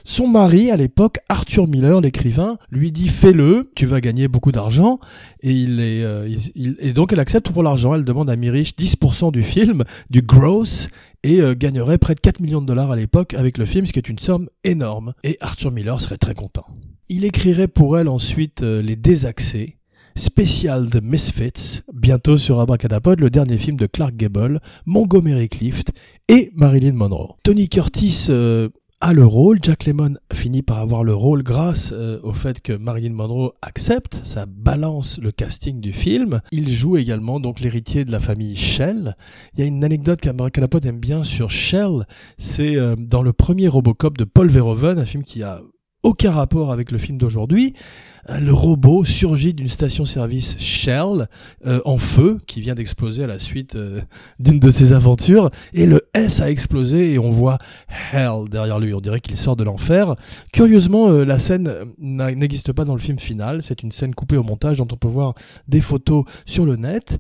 Son 0.06 0.28
mari, 0.28 0.70
à 0.70 0.78
l'époque, 0.78 1.18
Arthur 1.30 1.68
Miller, 1.68 2.00
l'écrivain, 2.02 2.58
lui 2.70 2.92
dit 2.92 3.08
fais-le, 3.08 3.72
tu 3.76 3.88
vas 3.88 4.02
gagner 4.02 4.28
beaucoup 4.28 4.52
d'argent. 4.52 5.00
Et, 5.42 5.52
il 5.52 5.80
est, 5.80 6.04
euh, 6.04 6.30
et 6.56 6.94
donc 6.94 7.14
elle 7.14 7.20
accepte 7.20 7.52
pour 7.52 7.64
l'argent. 7.64 7.96
Elle 7.96 8.04
demande 8.04 8.30
à 8.30 8.36
Mirich 8.36 8.76
10% 8.78 9.32
du 9.32 9.42
film, 9.42 9.84
du 10.12 10.22
gross, 10.22 10.90
et 11.24 11.42
euh, 11.42 11.54
gagnerait 11.56 11.98
près 11.98 12.16
de 12.16 12.20
4 12.20 12.40
millions 12.40 12.62
de 12.62 12.66
dollars 12.66 12.92
à 12.92 12.96
l'époque 12.96 13.34
avec 13.34 13.58
le 13.58 13.66
film, 13.66 13.86
ce 13.86 13.94
qui 13.94 14.00
est 14.00 14.10
une 14.10 14.20
somme 14.20 14.50
énorme. 14.64 15.14
Et 15.24 15.38
Arthur 15.42 15.72
Miller 15.72 16.00
serait 16.02 16.18
très 16.18 16.34
content. 16.34 16.66
Il 17.10 17.26
écrirait 17.26 17.68
pour 17.68 17.98
elle 17.98 18.08
ensuite 18.08 18.64
euh, 18.64 18.82
Les 18.82 18.96
Désaxés, 18.96 19.78
spécial 20.16 20.90
de 20.90 21.00
Misfits, 21.00 21.82
bientôt 21.94 22.38
sur 22.38 22.60
Abracadapod, 22.60 23.20
le 23.20 23.30
dernier 23.30 23.58
film 23.58 23.78
de 23.78 23.86
Clark 23.86 24.16
Gable, 24.16 24.60
Montgomery 24.86 25.50
Clift 25.50 25.92
et 26.28 26.52
Marilyn 26.56 26.94
Monroe. 26.94 27.36
Tony 27.44 27.70
Curtis 27.70 28.28
a 29.02 29.14
le 29.14 29.26
rôle. 29.26 29.60
Jack 29.62 29.86
Lemmon 29.86 30.16
finit 30.32 30.62
par 30.62 30.78
avoir 30.78 31.04
le 31.04 31.14
rôle 31.14 31.44
grâce 31.44 31.92
euh, 31.92 32.20
au 32.24 32.34
fait 32.34 32.62
que 32.62 32.74
Marilyn 32.74 33.14
Monroe 33.14 33.54
accepte, 33.62 34.22
ça 34.24 34.46
balance 34.46 35.20
le 35.20 35.32
casting 35.32 35.82
du 35.82 35.92
film. 35.92 36.42
Il 36.52 36.70
joue 36.70 36.98
également 36.98 37.40
donc 37.40 37.60
l'héritier 37.60 38.06
de 38.06 38.12
la 38.12 38.20
famille 38.20 38.56
Shell. 38.56 39.18
Il 39.54 39.60
y 39.60 39.64
a 39.64 39.66
une 39.66 39.84
anecdote 39.84 40.22
qu'Abracadapod 40.22 40.86
aime 40.86 41.00
bien 41.00 41.24
sur 41.24 41.50
Shell, 41.50 42.06
c'est 42.38 42.76
euh, 42.76 42.96
dans 42.98 43.24
le 43.24 43.34
premier 43.34 43.68
Robocop 43.68 44.18
de 44.18 44.24
Paul 44.24 44.50
Verhoeven, 44.50 45.00
un 45.00 45.06
film 45.06 45.24
qui 45.24 45.44
a 45.44 45.62
aucun 46.04 46.32
rapport 46.32 46.72
avec 46.72 46.92
le 46.92 46.98
film 46.98 47.18
d'aujourd'hui. 47.18 47.74
Euh, 48.30 48.40
le 48.40 48.54
robot 48.54 49.04
surgit 49.06 49.54
d'une 49.54 49.68
station-service 49.68 50.58
Shell 50.60 51.28
euh, 51.66 51.82
en 51.86 51.98
feu 51.98 52.40
qui 52.46 52.62
vient 52.62 52.76
d'exploser 52.76 53.24
à 53.24 53.28
la 53.28 53.40
suite 53.40 53.76
euh, 53.76 54.02
d'une 54.40 54.60
de 54.60 54.70
ses 54.70 54.94
aventures 54.94 55.50
et 55.74 55.86
le 55.86 56.02
S 56.14 56.40
a 56.40 56.50
explosé 56.50 57.14
et 57.14 57.20
on 57.20 57.32
voit 57.32 57.58
Hell 58.14 58.50
derrière 58.50 58.80
lui. 58.80 58.94
On 58.94 59.02
dirait 59.02 59.22
qu'il 59.22 59.38
sort 59.38 59.56
de 59.56 59.64
l'enfer. 59.64 60.16
Curieusement, 60.54 61.10
la 61.10 61.40
scène 61.40 61.74
n'existe 61.98 62.74
pas 62.74 62.86
dans 62.86 62.94
le 62.94 63.00
film 63.00 63.20
final. 63.20 63.64
C'est 63.64 63.84
une 63.84 63.92
scène 63.92 64.14
coupée 64.14 64.38
au 64.38 64.44
montage 64.44 64.78
dont 64.78 64.88
on 64.92 64.98
peut 64.98 65.08
voir 65.08 65.34
des 65.68 65.82
photos 65.82 66.26
sur 66.46 66.66
le 66.66 66.76
net. 66.76 67.20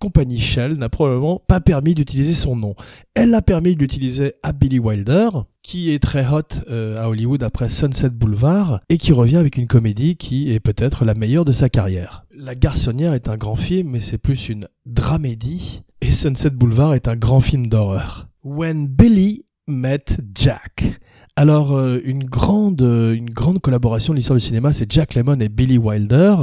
Compagnie 0.00 0.38
Shell 0.38 0.74
n'a 0.74 0.88
probablement 0.88 1.40
pas 1.46 1.60
permis 1.60 1.94
d'utiliser 1.94 2.34
son 2.34 2.56
nom. 2.56 2.74
Elle 3.14 3.34
a 3.34 3.42
permis 3.42 3.76
d'utiliser 3.76 4.34
à 4.42 4.52
Billy 4.52 4.78
Wilder, 4.78 5.28
qui 5.62 5.90
est 5.90 6.02
très 6.02 6.26
hot 6.26 6.42
euh, 6.70 7.02
à 7.02 7.08
Hollywood 7.08 7.42
après 7.42 7.70
Sunset 7.70 8.10
Boulevard, 8.10 8.80
et 8.88 8.98
qui 8.98 9.12
revient 9.12 9.36
avec 9.36 9.56
une 9.56 9.66
comédie 9.66 10.16
qui 10.16 10.52
est 10.52 10.60
peut-être 10.60 11.04
la 11.04 11.14
meilleure 11.14 11.44
de 11.44 11.52
sa 11.52 11.68
carrière. 11.68 12.24
La 12.34 12.54
Garçonnière 12.54 13.14
est 13.14 13.28
un 13.28 13.36
grand 13.36 13.56
film, 13.56 13.90
mais 13.90 14.00
c'est 14.00 14.18
plus 14.18 14.48
une 14.48 14.68
dramédie, 14.84 15.82
et 16.00 16.12
Sunset 16.12 16.50
Boulevard 16.50 16.94
est 16.94 17.08
un 17.08 17.16
grand 17.16 17.40
film 17.40 17.68
d'horreur. 17.68 18.28
When 18.44 18.86
Billy 18.88 19.44
Met 19.66 20.04
Jack. 20.34 21.00
Alors 21.38 21.76
euh, 21.76 21.98
une 22.04 22.24
grande 22.24 22.80
euh, 22.80 23.12
une 23.12 23.28
grande 23.28 23.60
collaboration 23.60 24.14
de 24.14 24.18
l'histoire 24.18 24.38
du 24.38 24.44
cinéma, 24.44 24.72
c'est 24.72 24.90
Jack 24.90 25.14
Lemmon 25.14 25.40
et 25.40 25.48
Billy 25.48 25.76
Wilder. 25.76 26.36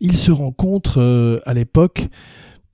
Ils 0.00 0.16
se 0.16 0.30
rencontrent 0.30 1.42
à 1.46 1.54
l'époque 1.54 2.08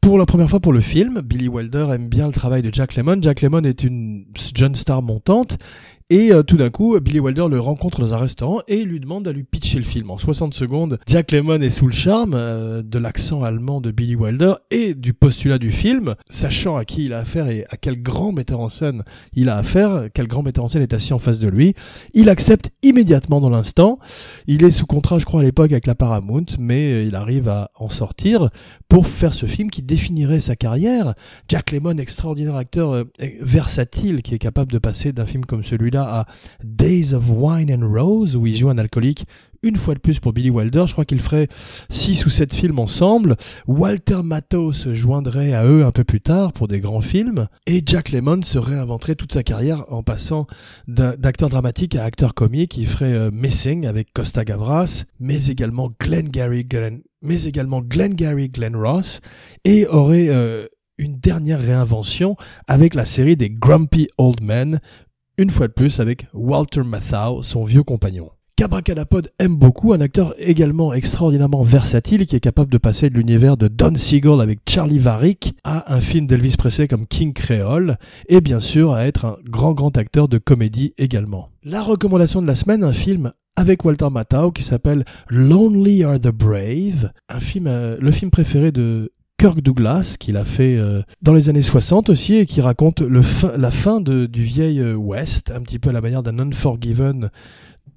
pour 0.03 0.19
la 0.19 0.27
première 0.27 0.51
fois 0.51 0.59
pour 0.59 0.73
le 0.73 0.81
film, 0.81 1.21
Billy 1.21 1.49
Wilder 1.49 1.87
aime 1.93 2.09
bien 2.09 2.27
le 2.27 2.33
travail 2.33 2.61
de 2.61 2.75
Jack 2.75 2.97
Lemmon. 2.97 3.23
Jack 3.23 3.41
Lemmon 3.41 3.63
est 3.63 3.85
une 3.85 4.27
jeune 4.55 4.75
star 4.75 5.01
montante 5.01 5.59
et 6.11 6.33
euh, 6.33 6.43
tout 6.43 6.57
d'un 6.57 6.71
coup, 6.71 6.99
Billy 7.01 7.21
Wilder 7.21 7.47
le 7.51 7.61
rencontre 7.61 8.01
dans 8.01 8.15
un 8.15 8.19
restaurant 8.19 8.61
et 8.69 8.85
lui 8.85 9.01
demande 9.01 9.27
à 9.29 9.33
lui 9.33 9.45
pitcher 9.45 9.79
le 9.79 9.85
film. 9.85 10.11
En 10.11 10.19
60 10.19 10.55
secondes, 10.55 10.99
Jack 11.07 11.33
Lemmon 11.33 11.61
est 11.61 11.71
sous 11.71 11.87
le 11.87 11.93
charme 11.93 12.35
euh, 12.35 12.83
de 12.83 12.99
l'accent 12.99 13.43
allemand 13.43 13.81
de 13.81 13.91
Billy 13.91 14.15
Wilder 14.15 14.55
et 14.71 14.95
du 14.95 15.15
postulat 15.15 15.59
du 15.59 15.73
film, 15.73 16.15
sachant 16.31 16.77
à 16.77 16.85
qui 16.85 17.07
il 17.07 17.13
a 17.13 17.19
affaire 17.19 17.49
et 17.49 17.65
à 17.71 17.77
quel 17.77 18.03
grand 18.03 18.33
metteur 18.33 18.61
en 18.61 18.69
scène 18.69 19.05
il 19.33 19.49
a 19.49 19.57
affaire, 19.57 20.09
quel 20.15 20.27
grand 20.27 20.43
metteur 20.43 20.65
en 20.65 20.69
scène 20.69 20.83
est 20.83 20.95
assis 20.95 21.13
en 21.13 21.19
face 21.19 21.39
de 21.39 21.49
lui. 21.49 21.75
Il 22.15 22.29
accepte 22.29 22.71
immédiatement 22.83 23.41
dans 23.41 23.51
l'instant. 23.51 23.99
Il 24.47 24.65
est 24.65 24.71
sous 24.71 24.87
contrat, 24.87 25.19
je 25.19 25.25
crois, 25.25 25.41
à 25.41 25.45
l'époque 25.45 25.73
avec 25.73 25.87
la 25.87 25.95
Paramount, 25.95 26.47
mais 26.59 26.93
euh, 26.93 27.05
il 27.05 27.15
arrive 27.15 27.49
à 27.49 27.71
en 27.77 27.89
sortir 27.89 28.51
pour 28.89 29.07
faire 29.07 29.35
ce 29.35 29.47
film 29.47 29.71
qui 29.71 29.83
définirait 29.83 30.41
sa 30.41 30.57
carrière. 30.57 31.15
Jack 31.49 31.73
Lemmon, 31.73 31.99
extraordinaire 31.99 32.57
acteur 32.57 33.05
versatile 33.41 34.23
qui 34.23 34.35
est 34.35 34.39
capable 34.39 34.73
de 34.73 34.79
passer 34.79 35.13
d'un 35.13 35.27
film 35.27 35.45
comme 35.45 35.65
à 36.01 36.27
Days 36.65 37.13
of 37.13 37.25
Wine 37.29 37.73
and 37.73 37.89
Rose, 37.89 38.37
où 38.37 38.47
il 38.47 38.57
joue 38.57 38.71
un 38.71 38.79
alcoolique 38.79 39.27
une 39.63 39.77
fois 39.77 39.95
de 39.95 40.01
plus 40.01 40.19
pour 40.19 40.33
Billy 40.33 40.51
Wilder. 40.51 40.85
Je 40.87 40.93
crois 40.93 41.05
qu'il 41.05 41.21
ferait 41.21 41.49
six 41.89 42.27
ou 42.27 42.31
sept 42.31 42.55
films 42.55 42.79
ensemble. 42.79 43.37
Walter 43.67 44.21
Matthau 44.25 44.73
se 44.73 44.95
joindrait 44.95 45.53
à 45.53 45.65
eux 45.65 45.85
un 45.85 45.93
peu 45.93 46.05
plus 46.05 46.21
tard 46.21 46.53
pour 46.53 46.69
des 46.69 46.81
grands 46.81 47.01
films. 47.01 47.47
Et 47.67 47.83
Jack 47.85 48.11
Lemmon 48.11 48.43
se 48.43 48.59
réinventerait 48.59 49.15
toute 49.15 49.33
sa 49.33 49.43
carrière 49.43 49.85
en 49.93 50.03
passant 50.03 50.47
d'acteur 50.89 51.49
dramatique 51.49 51.95
à 51.97 52.05
acteur 52.05 52.35
comique. 52.35 52.77
Il 52.77 52.87
ferait 52.87 53.13
euh, 53.13 53.31
Missing 53.33 53.87
avec 53.87 54.13
Costa 54.13 54.45
Gavras, 54.45 55.05
mais 55.21 55.47
également 55.47 55.91
Glenn 56.01 56.29
Gary, 56.29 56.65
Glenn, 56.65 57.03
mais 57.23 57.45
également 57.45 57.81
Glenn 57.83 58.15
Gary, 58.15 58.49
Glenn 58.49 58.77
Ross, 58.77 59.21
et 59.65 59.87
aurait 59.87 60.29
euh, 60.29 60.67
une 60.99 61.19
dernière 61.19 61.61
réinvention 61.61 62.37
avec 62.67 62.95
la 62.95 63.05
série 63.05 63.37
des 63.37 63.51
Grumpy 63.51 64.09
Old 64.19 64.43
Men, 64.43 64.81
une 65.39 65.51
fois 65.51 65.69
de 65.69 65.73
plus 65.73 66.01
avec 66.01 66.27
Walter 66.35 66.83
Matthau, 66.83 67.43
son 67.43 67.65
vieux 67.65 67.83
compagnon. 67.83 68.31
Cabracadapod 68.57 69.31
aime 69.39 69.57
beaucoup, 69.57 69.93
un 69.93 70.01
acteur 70.01 70.35
également 70.39 70.93
extraordinairement 70.93 71.63
versatile 71.63 72.27
qui 72.27 72.37
est 72.37 72.41
capable 72.41 72.71
de 72.71 72.79
passer 72.79 73.09
de 73.09 73.15
l'univers 73.15 73.57
de 73.57 73.67
Don 73.67 73.95
Siegel 73.97 74.41
avec 74.41 74.61
Charlie 74.69 74.99
Varick 74.99 75.55
à 75.65 75.93
un 75.93 76.01
film 76.01 76.27
d'Elvis 76.27 76.57
Presley 76.59 76.87
comme 76.87 77.07
King 77.07 77.33
Creole 77.33 77.97
et 78.29 78.41
bien 78.41 78.61
sûr 78.61 78.93
à 78.93 79.07
être 79.07 79.25
un 79.25 79.37
grand 79.49 79.73
grand 79.73 79.97
acteur 79.97 80.29
de 80.29 80.39
comédie 80.39 80.93
également. 80.99 81.49
La 81.65 81.83
recommandation 81.83 82.43
de 82.43 82.47
la 82.47 82.55
semaine, 82.55 82.85
un 82.85 82.93
film 82.93 83.33
avec 83.57 83.85
Walter 83.85 84.11
Matthau 84.11 84.53
qui 84.53 84.63
s'appelle 84.63 85.05
Lonely 85.29 86.05
Are 86.05 86.21
the 86.21 86.29
Brave, 86.29 87.11
un 87.29 87.41
film, 87.41 87.67
euh, 87.67 87.97
le 88.01 88.11
film 88.11 88.31
préféré 88.31 88.71
de 88.71 89.13
Kirk 89.43 89.61
Douglas, 89.61 90.15
qu'il 90.21 90.37
a 90.37 90.45
fait 90.45 90.77
euh, 90.77 91.03
dans 91.21 91.33
les 91.33 91.49
années 91.49 91.63
60 91.63 92.11
aussi, 92.11 92.37
et 92.37 92.47
qui 92.47 92.61
raconte 92.61 93.01
la 93.01 93.71
fin 93.73 94.01
du 94.01 94.29
vieil 94.41 94.79
euh, 94.79 94.95
West, 94.95 95.51
un 95.53 95.63
petit 95.63 95.81
peu 95.81 95.91
à 95.91 95.93
la 95.93 96.01
manière 96.01 96.23
d'un 96.23 96.39
Unforgiven 96.39 97.29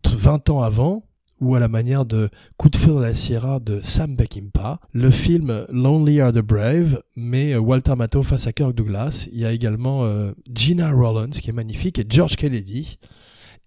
20 0.10 0.50
ans 0.50 0.64
avant, 0.64 1.04
ou 1.42 1.54
à 1.54 1.60
la 1.60 1.68
manière 1.68 2.04
de 2.04 2.30
Coup 2.58 2.70
de 2.70 2.76
feu 2.76 2.94
dans 2.94 3.00
la 3.00 3.14
Sierra 3.14 3.60
de 3.60 3.80
Sam 3.84 4.16
Peckinpah. 4.16 4.80
Le 4.92 5.12
film 5.12 5.68
Lonely 5.70 6.20
Are 6.20 6.34
the 6.34 6.40
Brave 6.40 7.00
met 7.16 7.54
euh, 7.54 7.60
Walter 7.60 7.94
Matthau 7.96 8.24
face 8.24 8.48
à 8.48 8.52
Kirk 8.52 8.74
Douglas. 8.74 9.28
Il 9.32 9.38
y 9.38 9.46
a 9.46 9.52
également 9.52 10.10
Gina 10.52 10.92
Rollins 10.92 11.30
qui 11.30 11.52
est 11.52 11.54
magnifique 11.54 12.00
et 12.00 12.06
George 12.10 12.38
Kennedy. 12.38 12.98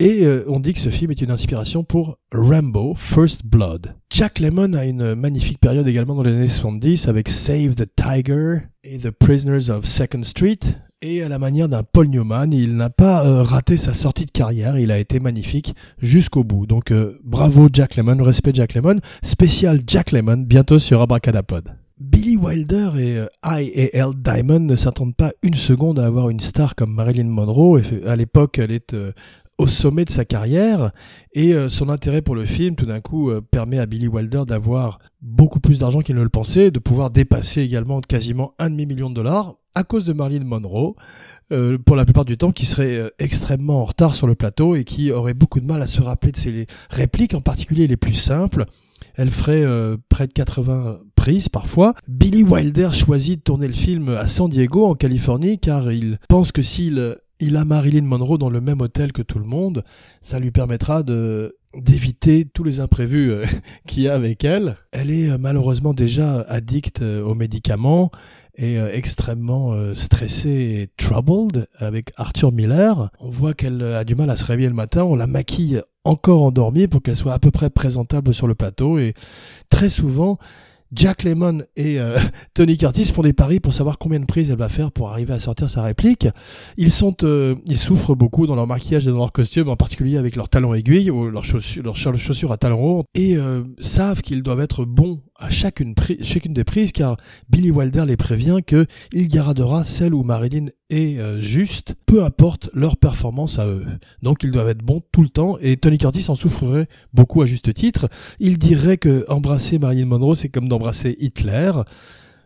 Et 0.01 0.25
euh, 0.25 0.45
on 0.47 0.61
dit 0.61 0.75
que 0.75 0.79
ce 0.79 0.91
film 0.91 1.11
est 1.11 1.21
une 1.23 1.33
inspiration 1.33 1.83
pour 1.83 2.19
Rambo 2.33 2.95
First 2.95 3.45
Blood. 3.45 3.97
Jack 4.11 4.39
Lemmon 4.39 4.75
a 4.75 4.85
une 4.85 5.17
magnifique 5.17 5.59
période 5.59 5.89
également 5.89 6.15
dans 6.15 6.23
les 6.23 6.37
années 6.37 6.47
70 6.47 7.09
avec 7.09 7.29
Save 7.29 7.75
the 7.75 7.89
Tiger 7.97 8.59
et 8.85 8.99
The 8.99 9.11
Prisoners 9.11 9.71
of 9.71 9.87
Second 9.87 10.23
Street. 10.23 10.61
Et 11.03 11.25
à 11.25 11.29
la 11.29 11.41
manière 11.41 11.69
d'un 11.69 11.83
Paul 11.83 12.07
Newman, 12.07 12.53
il 12.53 12.77
n'a 12.77 12.91
pas 12.91 13.27
euh, 13.27 13.43
raté 13.43 13.77
sa 13.77 13.93
sortie 13.93 14.25
de 14.25 14.31
carrière, 14.31 14.79
il 14.79 14.93
a 14.93 14.99
été 14.99 15.19
magnifique 15.19 15.75
jusqu'au 16.01 16.45
bout. 16.45 16.67
Donc 16.67 16.93
euh, 16.93 17.19
bravo 17.25 17.69
Jack 17.73 17.97
Lemmon, 17.97 18.23
respect 18.23 18.53
Jack 18.55 18.75
Lemmon, 18.75 19.01
spécial 19.25 19.81
Jack 19.85 20.13
Lemmon, 20.13 20.45
bientôt 20.47 20.79
sur 20.79 21.01
Abracadapod. 21.01 21.75
Billy 21.99 22.37
Wilder 22.37 22.91
et 22.97 23.15
I.A.L. 23.45 24.11
Diamond 24.17 24.61
ne 24.61 24.77
s'attendent 24.77 25.17
pas 25.17 25.33
une 25.43 25.55
seconde 25.55 25.99
à 25.99 26.07
avoir 26.07 26.31
une 26.31 26.39
star 26.39 26.77
comme 26.77 26.95
Marilyn 26.95 27.25
Monroe. 27.25 27.81
À 28.07 28.15
l'époque, 28.15 28.59
elle 28.59 28.71
est 28.71 28.95
au 29.59 29.67
sommet 29.67 30.05
de 30.05 30.11
sa 30.11 30.25
carrière 30.25 30.93
et 31.33 31.53
euh, 31.53 31.69
son 31.69 31.89
intérêt 31.89 32.23
pour 32.23 32.37
le 32.37 32.47
film 32.47 32.77
tout 32.77 32.87
d'un 32.87 33.01
coup 33.01 33.31
euh, 33.31 33.41
permet 33.41 33.79
à 33.79 33.87
Billy 33.87 34.07
Wilder 34.07 34.45
d'avoir 34.47 35.01
beaucoup 35.21 35.61
plus 35.61 35.81
d'argent 35.81 36.01
qu'il 36.01 36.15
ne 36.15 36.23
le 36.23 36.29
pensait, 36.29 36.71
de 36.71 36.79
pouvoir 36.79 37.11
dépasser 37.11 37.63
également 37.63 38.01
quasiment 38.01 38.55
un 38.59 38.71
demi 38.71 38.87
million 38.87 39.11
de 39.11 39.17
dollars 39.17 39.57
à 39.75 39.83
cause 39.83 40.05
de 40.05 40.13
Marilyn 40.13 40.45
Monroe. 40.45 40.95
Euh, 41.51 41.79
pour 41.79 41.97
la 41.97 42.05
plupart 42.05 42.27
du 42.27 42.37
temps, 42.37 42.53
qui 42.53 42.67
serait 42.67 43.11
extrêmement 43.19 43.81
en 43.81 43.87
retard 43.87 44.15
sur 44.15 44.27
le 44.27 44.35
plateau 44.35 44.75
et 44.75 44.85
qui 44.85 45.11
aurait 45.13 45.33
beaucoup 45.33 45.61
de 45.61 45.65
mal 45.65 45.81
à 45.81 45.87
se 45.87 46.03
rappeler 46.03 46.31
de 46.31 46.37
ses 46.37 46.67
répliques, 46.91 47.33
en 47.33 47.41
particulier 47.41 47.87
les 47.87 47.97
plus 47.97 48.13
simples. 48.13 48.67
Elle 49.15 49.31
ferait 49.31 49.65
près 50.11 50.27
de 50.27 50.33
80 50.35 50.99
prises 51.17 51.49
parfois. 51.49 51.95
Billy 52.07 52.43
Wilder 52.43 52.91
choisit 52.93 53.39
de 53.39 53.43
tourner 53.43 53.67
le 53.67 53.73
film 53.73 54.11
à 54.11 54.27
San 54.27 54.51
Diego, 54.51 54.85
en 54.85 54.95
Californie, 54.95 55.59
car 55.59 55.91
il 55.91 56.19
pense 56.29 56.53
que 56.53 56.61
s'il 56.61 57.17
il 57.41 57.57
a 57.57 57.65
Marilyn 57.65 58.03
Monroe 58.03 58.39
dans 58.39 58.51
le 58.51 58.61
même 58.61 58.81
hôtel 58.81 59.13
que 59.13 59.23
tout 59.23 59.39
le 59.39 59.45
monde. 59.45 59.85
Ça 60.23 60.39
lui 60.39 60.51
permettra 60.51 61.03
de 61.03 61.57
d'éviter 61.77 62.47
tous 62.47 62.65
les 62.65 62.81
imprévus 62.81 63.31
euh, 63.31 63.45
qu'il 63.87 64.03
y 64.03 64.09
a 64.09 64.15
avec 64.15 64.45
elle. 64.45 64.77
Elle 64.91 65.11
est 65.11 65.31
euh, 65.31 65.39
malheureusement 65.39 65.95
déjà 65.95 66.41
addicte 66.41 67.03
euh, 67.03 67.23
aux 67.23 67.35
médicaments 67.35 68.11
et 68.61 68.77
extrêmement 68.77 69.95
stressée 69.95 70.51
et 70.51 70.91
troubled 70.97 71.69
avec 71.79 72.11
Arthur 72.17 72.51
Miller. 72.51 73.09
On 73.21 73.31
voit 73.31 73.55
qu'elle 73.55 73.81
a 73.81 74.03
du 74.03 74.17
mal 74.17 74.29
à 74.31 74.37
se 74.37 74.45
réveiller 74.45 74.69
le 74.69 74.75
matin, 74.75 75.05
on 75.05 75.15
la 75.15 75.29
maquille 75.29 75.81
encore 76.03 76.43
endormie 76.43 76.89
pour 76.89 77.01
qu'elle 77.01 77.17
soit 77.17 77.35
à 77.35 77.39
peu 77.39 77.53
près 77.53 77.71
présentable 77.71 78.35
sur 78.35 78.49
le 78.49 78.57
plateau 78.57 78.99
et 78.99 79.15
très 79.71 79.89
souvent 79.89 80.39
Jack 80.93 81.25
Lemmon 81.25 81.63
et 81.77 82.01
euh, 82.01 82.19
Tony 82.55 82.77
Curtis 82.77 83.07
font 83.07 83.23
des 83.23 83.33
paris 83.33 83.61
pour 83.61 83.75
savoir 83.75 83.99
combien 83.99 84.21
de 84.21 84.27
prises 84.27 84.51
elle 84.51 84.59
va 84.59 84.69
faire 84.69 84.93
pour 84.93 85.11
arriver 85.11 85.35
à 85.35 85.41
sortir 85.41 85.69
sa 85.69 85.83
réplique. 85.83 86.29
Ils 86.77 86.91
sont, 86.91 87.15
euh, 87.23 87.57
ils 87.67 87.79
souffrent 87.79 88.15
beaucoup 88.15 88.47
dans 88.47 88.55
leur 88.55 88.67
maquillage 88.67 89.07
et 89.07 89.11
dans 89.11 89.19
leur 89.19 89.33
costume, 89.33 89.69
en 89.69 89.77
particulier 89.77 90.17
avec 90.17 90.37
leurs 90.37 90.49
talons 90.49 90.75
aiguilles 90.75 91.11
ou 91.11 91.31
leurs 91.31 91.45
chaussures, 91.45 91.83
leurs 91.83 91.97
chaussures 91.97 92.53
à 92.53 92.57
talons 92.57 92.83
hauts, 92.83 93.05
et 93.15 93.37
euh, 93.37 93.65
savent 93.81 94.23
qu'ils 94.23 94.43
doivent 94.43 94.61
être 94.61 94.85
bons 94.85 95.21
à 95.39 95.51
chacune, 95.51 95.95
des 95.95 96.65
prises, 96.65 96.93
car 96.93 97.17
Billy 97.49 97.71
Wilder 97.71 98.05
les 98.07 98.17
prévient 98.17 98.59
que 98.67 98.87
il 99.13 99.29
gardera 99.29 99.85
celle 99.85 100.15
où 100.15 100.25
Marilyn 100.25 100.67
est 100.91 101.19
juste, 101.41 101.95
peu 102.07 102.25
importe 102.25 102.71
leur 102.75 102.97
performance 102.97 103.59
à 103.59 103.67
eux. 103.67 103.87
Donc 104.23 104.43
ils 104.43 104.51
doivent 104.51 104.69
être 104.69 104.83
bons 104.83 105.03
tout 105.13 105.23
le 105.23 105.29
temps, 105.29 105.57
et 105.61 105.77
Tony 105.77 105.99
Curtis 105.99 106.27
en 106.29 106.35
souffrerait 106.35 106.89
beaucoup 107.15 107.41
à 107.43 107.47
juste 107.47 107.73
titre. 107.73 108.09
Il 108.41 108.59
dirait 108.59 108.97
que 108.97 109.25
embrasser 109.29 109.79
Marilyn 109.79 110.07
Monroe, 110.07 110.35
c'est 110.35 110.49
comme 110.49 110.69
dans 110.69 110.77
embrasser 110.77 111.17
Hitler, 111.21 111.73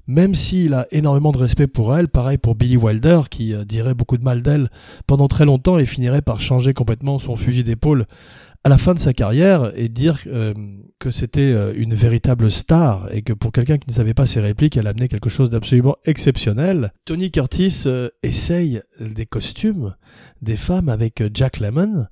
même 0.06 0.34
s'il 0.34 0.75
a 0.75 0.87
énormément 0.90 1.32
de 1.32 1.38
respect 1.38 1.66
pour 1.66 1.96
elle, 1.96 2.08
pareil 2.08 2.38
pour 2.38 2.54
Billy 2.54 2.76
Wilder, 2.76 3.22
qui 3.30 3.54
euh, 3.54 3.64
dirait 3.64 3.94
beaucoup 3.94 4.16
de 4.16 4.25
mal 4.25 4.42
d'elle 4.42 4.70
pendant 5.06 5.28
très 5.28 5.44
longtemps 5.44 5.78
et 5.78 5.87
finirait 5.87 6.22
par 6.22 6.40
changer 6.40 6.75
complètement 6.75 7.18
son 7.18 7.37
fusil 7.37 7.62
d'épaule 7.62 8.06
à 8.64 8.69
la 8.69 8.78
fin 8.78 8.95
de 8.95 8.99
sa 8.99 9.12
carrière 9.12 9.73
et 9.76 9.88
dire 9.88 10.21
euh, 10.26 10.54
que 10.99 11.11
c'était 11.11 11.52
euh, 11.52 11.73
une 11.76 11.95
véritable 11.95 12.50
star 12.50 13.12
et 13.12 13.23
que 13.23 13.33
pour 13.33 13.52
quelqu'un 13.52 13.78
qui 13.78 13.88
ne 13.88 13.95
savait 13.95 14.14
pas 14.14 14.26
ses 14.26 14.40
répliques, 14.40 14.76
elle 14.76 14.87
amenait 14.87 15.09
quelque 15.09 15.31
chose 15.31 15.50
d'absolument 15.50 15.97
exceptionnel. 16.04 16.92
Tony 17.04 17.31
Curtis 17.31 17.85
essaye 18.23 18.83
des 19.00 19.26
costumes 19.26 19.95
des 20.42 20.57
femmes 20.57 20.88
avec 20.88 21.23
Jack 21.35 21.61
Lemmon 21.61 22.07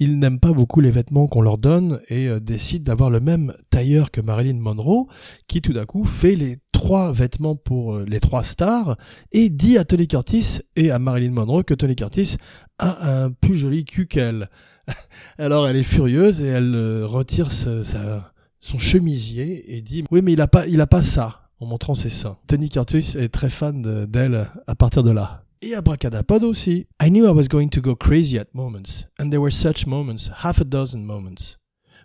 ils 0.00 0.18
n'aiment 0.18 0.40
pas 0.40 0.52
beaucoup 0.52 0.80
les 0.80 0.90
vêtements 0.90 1.28
qu'on 1.28 1.42
leur 1.42 1.58
donne 1.58 2.00
et 2.08 2.26
euh, 2.26 2.40
décident 2.40 2.84
d'avoir 2.84 3.10
le 3.10 3.20
même 3.20 3.52
tailleur 3.68 4.10
que 4.10 4.22
Marilyn 4.22 4.58
Monroe, 4.58 5.06
qui 5.46 5.60
tout 5.60 5.74
d'un 5.74 5.84
coup 5.84 6.04
fait 6.04 6.34
les 6.34 6.58
trois 6.72 7.12
vêtements 7.12 7.54
pour 7.54 7.94
euh, 7.94 8.04
les 8.08 8.18
trois 8.18 8.42
stars 8.42 8.96
et 9.30 9.50
dit 9.50 9.76
à 9.76 9.84
Tony 9.84 10.08
Curtis 10.08 10.60
et 10.74 10.90
à 10.90 10.98
Marilyn 10.98 11.32
Monroe 11.32 11.62
que 11.64 11.74
Tony 11.74 11.94
Curtis 11.94 12.36
a 12.78 13.24
un 13.24 13.30
plus 13.30 13.56
joli 13.56 13.84
cul 13.84 14.06
qu'elle. 14.06 14.48
Alors 15.38 15.68
elle 15.68 15.76
est 15.76 15.82
furieuse 15.82 16.40
et 16.42 16.46
elle 16.46 16.74
euh, 16.74 17.06
retire 17.06 17.52
son 17.52 18.78
chemisier 18.78 19.76
et 19.76 19.80
dit 19.80 20.04
oui 20.10 20.20
mais 20.22 20.32
il 20.32 20.40
a 20.40 20.48
pas 20.48 20.66
il 20.66 20.80
a 20.80 20.86
pas 20.86 21.02
ça 21.02 21.48
en 21.60 21.66
montrant 21.66 21.94
ses 21.94 22.10
seins. 22.10 22.36
Tony 22.46 22.68
Curtis 22.68 23.16
est 23.18 23.28
très 23.28 23.50
fan 23.50 24.06
d'elle 24.06 24.48
à 24.66 24.74
partir 24.74 25.02
de 25.02 25.10
là. 25.10 25.44
Et 25.62 25.74
Abracadapod 25.74 26.42
aussi. 26.42 26.86
I 27.02 27.10
knew 27.10 27.26
I 27.26 27.32
was 27.32 27.48
going 27.48 27.68
to 27.68 27.82
go 27.82 27.94
crazy 27.94 28.38
at 28.38 28.46
moments, 28.54 29.06
and 29.18 29.30
there 29.30 29.42
were 29.42 29.52
such 29.52 29.86
moments, 29.86 30.30
half 30.42 30.58
a 30.58 30.64
dozen 30.64 31.04
moments. 31.04 31.58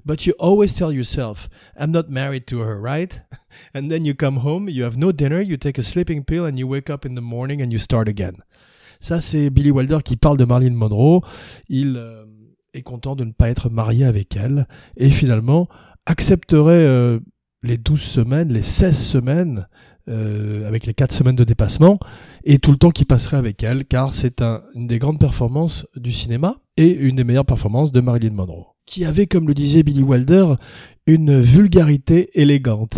But 0.06 0.26
you 0.26 0.34
always 0.38 0.76
tell 0.76 0.92
yourself, 0.92 1.50
I'm 1.80 1.92
not 1.92 2.10
married 2.10 2.46
to 2.48 2.60
her, 2.60 2.80
right? 2.80 3.22
And 3.74 3.90
then 3.90 4.06
you 4.06 4.14
come 4.14 4.42
home, 4.44 4.70
you 4.70 4.84
have 4.84 4.98
no 4.98 5.12
dinner, 5.12 5.42
you 5.42 5.58
take 5.58 5.80
a 5.80 5.84
sleeping 5.84 6.24
pill, 6.24 6.46
and 6.46 6.60
you 6.60 6.68
wake 6.68 6.92
up 6.92 7.06
in 7.06 7.16
the 7.16 7.22
morning 7.22 7.62
and 7.62 7.72
you 7.72 7.80
start 7.80 8.08
again. 8.08 8.44
Ça, 9.00 9.22
c'est 9.22 9.50
Billy 9.50 9.72
Wilder 9.72 10.00
qui 10.04 10.16
parle 10.16 10.38
de 10.38 10.46
Marilyn 10.46 10.76
Monroe. 10.76 11.22
Il 11.70 11.96
euh, 11.98 12.25
content 12.82 13.16
de 13.16 13.24
ne 13.24 13.32
pas 13.32 13.50
être 13.50 13.70
marié 13.70 14.06
avec 14.06 14.36
elle 14.36 14.68
et 14.98 15.10
finalement 15.10 15.68
accepterait 16.06 16.74
euh, 16.74 17.20
les 17.64 17.78
12 17.78 18.02
semaines, 18.02 18.52
les 18.52 18.62
16 18.62 18.98
semaines, 18.98 19.68
euh, 20.08 20.68
avec 20.68 20.86
les 20.86 20.94
4 20.94 21.12
semaines 21.12 21.36
de 21.36 21.44
dépassement, 21.44 22.00
et 22.44 22.60
tout 22.60 22.72
le 22.72 22.78
temps 22.78 22.92
qu'il 22.92 23.08
passerait 23.08 23.38
avec 23.38 23.64
elle, 23.64 23.86
car 23.86 24.14
c'est 24.14 24.42
un, 24.42 24.62
une 24.76 24.88
des 24.88 25.00
grandes 25.00 25.20
performances 25.20 25.88
du 25.96 26.12
cinéma 26.12 26.58
et 26.78 26.92
une 26.92 27.16
des 27.16 27.24
meilleures 27.24 27.46
performances 27.46 27.92
de 27.92 28.02
Marilyn 28.02 28.34
Monroe, 28.34 28.76
qui 28.86 29.04
avait, 29.04 29.26
comme 29.26 29.48
le 29.48 29.56
disait 29.56 29.82
Billy 29.82 30.04
Wilder, 30.04 30.56
une 31.08 31.40
vulgarité 31.40 32.30
élégante 32.40 32.96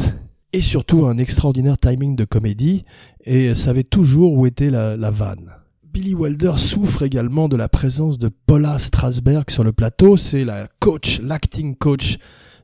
et 0.51 0.61
surtout 0.61 1.05
un 1.05 1.17
extraordinaire 1.17 1.77
timing 1.77 2.15
de 2.15 2.25
comédie 2.25 2.83
et 3.23 3.55
savait 3.55 3.83
toujours 3.83 4.33
où 4.33 4.45
était 4.45 4.69
la, 4.69 4.97
la 4.97 5.11
vanne. 5.11 5.51
Billy 5.97 6.13
Wilder 6.13 6.53
souffre 6.57 7.01
également 7.01 7.49
de 7.49 7.55
la 7.55 7.67
présence 7.67 8.19
de 8.19 8.29
Paula 8.29 8.77
Strasberg 8.77 9.49
sur 9.49 9.63
le 9.63 9.73
plateau, 9.73 10.15
c'est 10.15 10.45
la 10.45 10.67
coach, 10.79 11.19
l'acting 11.21 11.75
coach 11.75 12.19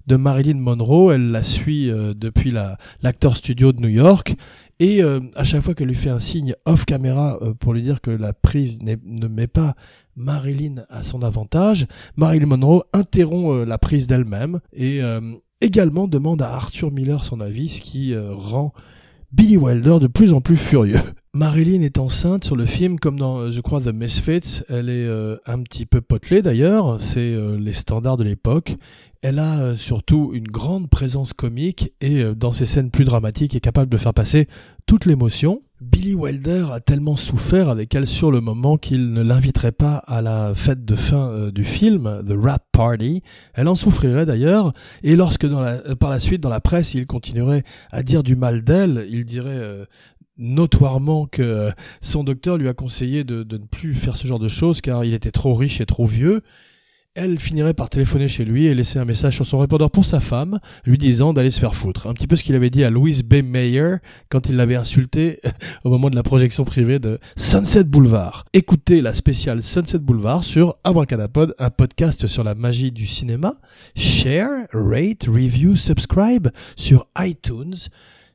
de 0.06 0.18
Marilyn 0.18 0.60
Monroe. 0.60 1.14
Elle 1.14 1.32
la 1.32 1.42
suit 1.42 1.90
euh, 1.90 2.14
depuis 2.16 2.54
l'acteur 3.02 3.36
studio 3.36 3.72
de 3.72 3.82
New 3.82 3.88
York. 3.90 4.36
Et 4.80 5.02
euh, 5.02 5.20
à 5.36 5.44
chaque 5.46 5.64
fois 5.64 5.74
qu'elle 5.74 5.88
lui 5.88 5.96
fait 5.96 6.12
un 6.12 6.20
signe 6.20 6.54
off 6.66 6.86
caméra 6.86 7.40
euh, 7.42 7.56
pour 7.56 7.74
lui 7.74 7.82
dire 7.82 8.02
que 8.02 8.12
la 8.12 8.34
prise 8.34 8.78
ne 8.84 9.28
met 9.28 9.48
pas 9.48 9.74
Marilyn 10.16 10.86
à 10.92 11.02
son 11.02 11.24
avantage, 11.24 11.88
Marilyn 12.16 12.46
Monroe 12.46 12.84
interrompt 12.94 13.68
la 13.68 13.80
prise 13.80 14.06
d'elle-même 14.06 14.60
et 14.74 15.02
également 15.60 16.08
demande 16.08 16.44
à 16.44 16.54
Arthur 16.54 16.92
Miller 16.92 17.26
son 17.26 17.42
avis, 17.42 17.70
ce 17.70 17.82
qui 17.82 18.16
rend 18.16 18.74
Billy 19.34 19.58
Wilder 19.58 19.98
de 20.00 20.08
plus 20.08 20.32
en 20.32 20.42
plus 20.42 20.58
furieux. 20.58 21.00
Marilyn 21.34 21.82
est 21.82 21.98
enceinte 21.98 22.44
sur 22.44 22.56
le 22.56 22.68
film 22.68 23.00
comme 23.00 23.18
dans, 23.18 23.50
je 23.50 23.60
crois, 23.62 23.82
The 23.82 23.88
Misfits. 23.88 24.62
Elle 24.70 24.90
est 24.90 25.10
un 25.46 25.64
petit 25.64 25.88
peu 25.88 26.02
potelée 26.02 26.44
d'ailleurs, 26.44 27.02
c'est 27.02 27.36
les 27.58 27.74
standards 27.74 28.18
de 28.18 28.24
l'époque. 28.24 28.76
Elle 29.24 29.40
a 29.40 29.62
euh, 29.62 29.76
surtout 29.78 30.32
une 30.34 30.50
grande 30.50 30.90
présence 30.90 31.32
comique 31.32 31.94
et 32.02 32.22
euh, 32.22 32.36
dans 32.36 32.52
ses 32.52 32.66
scènes 32.66 32.92
plus 32.92 33.06
dramatiques 33.06 33.56
est 33.56 33.62
capable 33.62 33.90
de 33.90 33.98
faire 33.98 34.14
passer 34.14 34.50
toute 34.86 35.06
l'émotion. 35.06 35.62
Billy 35.80 36.14
Wilder 36.14 36.66
a 36.74 36.82
tellement 36.82 37.16
souffert 37.16 37.70
avec 37.70 37.96
elle 37.96 38.06
sur 38.06 38.32
le 38.32 38.42
moment 38.42 38.76
qu'il 38.76 39.14
ne 39.14 39.22
l'inviterait 39.22 39.72
pas 39.72 39.96
à 40.08 40.22
la 40.22 40.54
fête 40.56 40.84
de 40.84 40.96
fin 40.96 41.30
euh, 41.30 41.52
du 41.52 41.64
film, 41.64 42.22
The 42.28 42.34
Rap 42.38 42.66
Party. 42.74 43.24
Elle 43.54 43.70
en 43.70 43.76
souffrirait 43.76 44.26
d'ailleurs, 44.26 44.74
et 45.04 45.16
lorsque 45.16 45.48
dans 45.48 45.62
la, 45.62 45.78
par 45.96 46.10
la 46.10 46.20
suite 46.20 46.42
dans 46.42 46.50
la 46.50 46.60
presse 46.60 46.94
il 46.94 47.08
continuerait 47.08 47.64
à 47.94 48.04
dire 48.04 48.24
du 48.24 48.36
mal 48.36 48.62
d'elle, 48.62 49.08
il 49.10 49.24
dirait 49.24 49.88
notoirement 50.38 51.28
que 51.28 51.72
son 52.02 52.26
docteur 52.26 52.58
lui 52.58 52.68
a 52.68 52.74
conseillé 52.74 53.24
de, 53.24 53.44
de 53.44 53.58
ne 53.58 53.66
plus 53.66 53.94
faire 53.94 54.18
ce 54.18 54.28
genre 54.28 54.40
de 54.40 54.50
choses 54.50 54.82
car 54.82 55.06
il 55.06 55.14
était 55.14 55.32
trop 55.32 55.56
riche 55.56 55.80
et 55.80 55.86
trop 55.86 56.06
vieux 56.06 56.42
elle 57.16 57.40
finirait 57.40 57.76
par 57.76 57.90
téléphoner 57.90 58.28
chez 58.28 58.44
lui 58.44 58.66
et 58.66 58.74
laisser 58.74 58.98
un 58.98 59.06
message 59.06 59.36
sur 59.36 59.46
son 59.46 59.60
répondeur 59.60 59.92
pour 59.92 60.06
sa 60.06 60.20
femme, 60.20 60.60
lui 60.86 60.98
disant 60.98 61.34
d'aller 61.34 61.52
se 61.52 61.60
faire 61.60 61.76
foutre. 61.76 62.08
Un 62.08 62.14
petit 62.14 62.28
peu 62.28 62.36
ce 62.36 62.44
qu'il 62.44 62.56
avait 62.56 62.72
dit 62.72 62.84
à 62.84 62.90
Louise 62.90 63.24
B. 63.24 63.44
Mayer 63.44 63.98
quand 64.30 64.50
il 64.50 64.56
l'avait 64.56 64.76
insulté 64.76 65.40
au 65.84 65.90
moment 65.90 66.10
de 66.10 66.16
la 66.16 66.24
projection 66.24 66.64
privée 66.64 67.00
de 67.00 67.20
Sunset 67.36 67.84
Boulevard. 67.84 68.46
Écoutez 68.54 69.02
la 69.02 69.14
spéciale 69.14 69.62
Sunset 69.62 70.00
Boulevard 70.00 70.44
sur 70.44 70.76
Abracadapod, 70.84 71.54
un 71.60 71.70
podcast 71.70 72.26
sur 72.26 72.44
la 72.44 72.56
magie 72.56 72.92
du 72.92 73.06
cinéma. 73.06 73.54
Share, 73.96 74.68
rate, 74.74 75.26
review, 75.28 75.76
subscribe 75.76 76.50
sur 76.76 77.08
iTunes, 77.20 77.76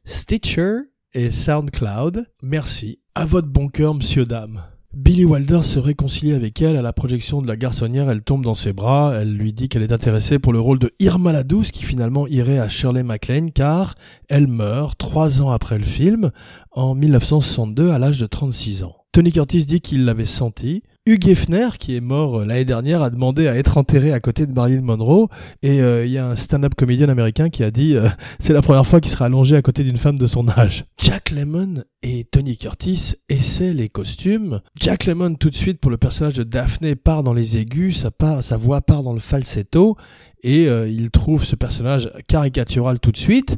Stitcher 0.05 0.79
et 1.14 1.31
SoundCloud. 1.31 2.26
Merci. 2.42 3.00
À 3.16 3.26
votre 3.26 3.48
bon 3.48 3.68
cœur, 3.68 3.94
monsieur, 3.94 4.24
dame. 4.24 4.62
Billy 4.94 5.27
Wilder 5.27 5.64
se 5.64 5.79
réconcilie 5.79 6.33
avec 6.33 6.62
elle 6.62 6.77
à 6.77 6.83
la 6.83 6.94
projection 6.94 7.42
de 7.42 7.46
la 7.46 7.57
garçonnière, 7.57 8.09
elle 8.11 8.22
tombe 8.22 8.42
dans 8.42 8.55
ses 8.55 8.72
bras, 8.72 9.12
elle 9.14 9.35
lui 9.35 9.53
dit 9.53 9.68
qu'elle 9.68 9.83
est 9.83 9.92
intéressée 9.92 10.38
pour 10.38 10.55
le 10.55 10.61
rôle 10.61 10.79
de 10.79 10.94
Irma 10.98 11.31
la 11.31 11.44
Douce 11.44 11.70
qui 11.70 11.85
finalement 11.85 12.27
irait 12.27 12.59
à 12.59 12.70
Shirley 12.70 13.03
MacLaine 13.03 13.53
car 13.53 13.96
elle 14.31 14.46
meurt 14.46 14.98
trois 14.98 15.42
ans 15.42 15.51
après 15.51 15.79
le 15.79 15.85
film, 15.85 16.31
en 16.72 16.94
1962 16.94 17.90
à 17.90 17.98
l'âge 17.98 18.18
de 18.18 18.27
36 18.27 18.83
ans. 18.83 18.96
Tony 19.12 19.31
Curtis 19.31 19.66
dit 19.66 19.83
qu'il 19.83 20.07
l'avait 20.07 20.24
senti, 20.24 20.83
Hugh 21.09 21.27
Hefner, 21.27 21.71
qui 21.79 21.97
est 21.97 22.03
mort 22.03 22.40
euh, 22.40 22.44
l'année 22.44 22.66
dernière, 22.66 23.01
a 23.01 23.09
demandé 23.09 23.49
à 23.49 23.57
être 23.57 23.79
enterré 23.79 24.12
à 24.12 24.21
côté 24.21 24.47
de 24.47 24.53
Marilyn 24.53 24.83
Monroe. 24.83 25.29
Et 25.62 25.81
euh, 25.81 26.05
il 26.05 26.12
y 26.12 26.18
a 26.18 26.27
un 26.27 26.37
stand-up 26.37 26.75
comédien 26.75 27.09
américain 27.09 27.49
qui 27.49 27.64
a 27.64 27.71
dit 27.71 27.94
euh, 27.94 28.11
c'est 28.40 28.53
la 28.53 28.61
première 28.61 28.87
fois 28.87 29.01
qu'il 29.01 29.11
sera 29.11 29.25
allongé 29.25 29.57
à 29.57 29.62
côté 29.62 29.85
d'une 29.85 29.97
femme 29.97 30.18
de 30.18 30.27
son 30.27 30.51
âge. 30.51 30.85
Jack 30.99 31.31
Lemmon 31.31 31.83
et 32.03 32.25
Tony 32.25 32.59
Curtis 32.59 33.14
essaient 33.31 33.73
les 33.73 33.88
costumes. 33.88 34.61
Jack 34.79 35.07
Lemmon, 35.07 35.37
tout 35.37 35.49
de 35.49 35.55
suite, 35.55 35.81
pour 35.81 35.90
le 35.90 35.97
personnage 35.97 36.35
de 36.35 36.42
Daphne, 36.42 36.94
part 36.94 37.23
dans 37.23 37.33
les 37.33 37.57
aigus, 37.57 37.97
sa, 37.97 38.42
sa 38.42 38.57
voix 38.59 38.83
part 38.83 39.03
dans 39.03 39.14
le 39.14 39.18
falsetto. 39.18 39.97
Et 40.42 40.66
il 40.66 41.11
trouve 41.11 41.44
ce 41.44 41.57
personnage 41.57 42.12
caricatural 42.29 43.01
tout 43.01 43.11
de 43.11 43.16
suite. 43.16 43.57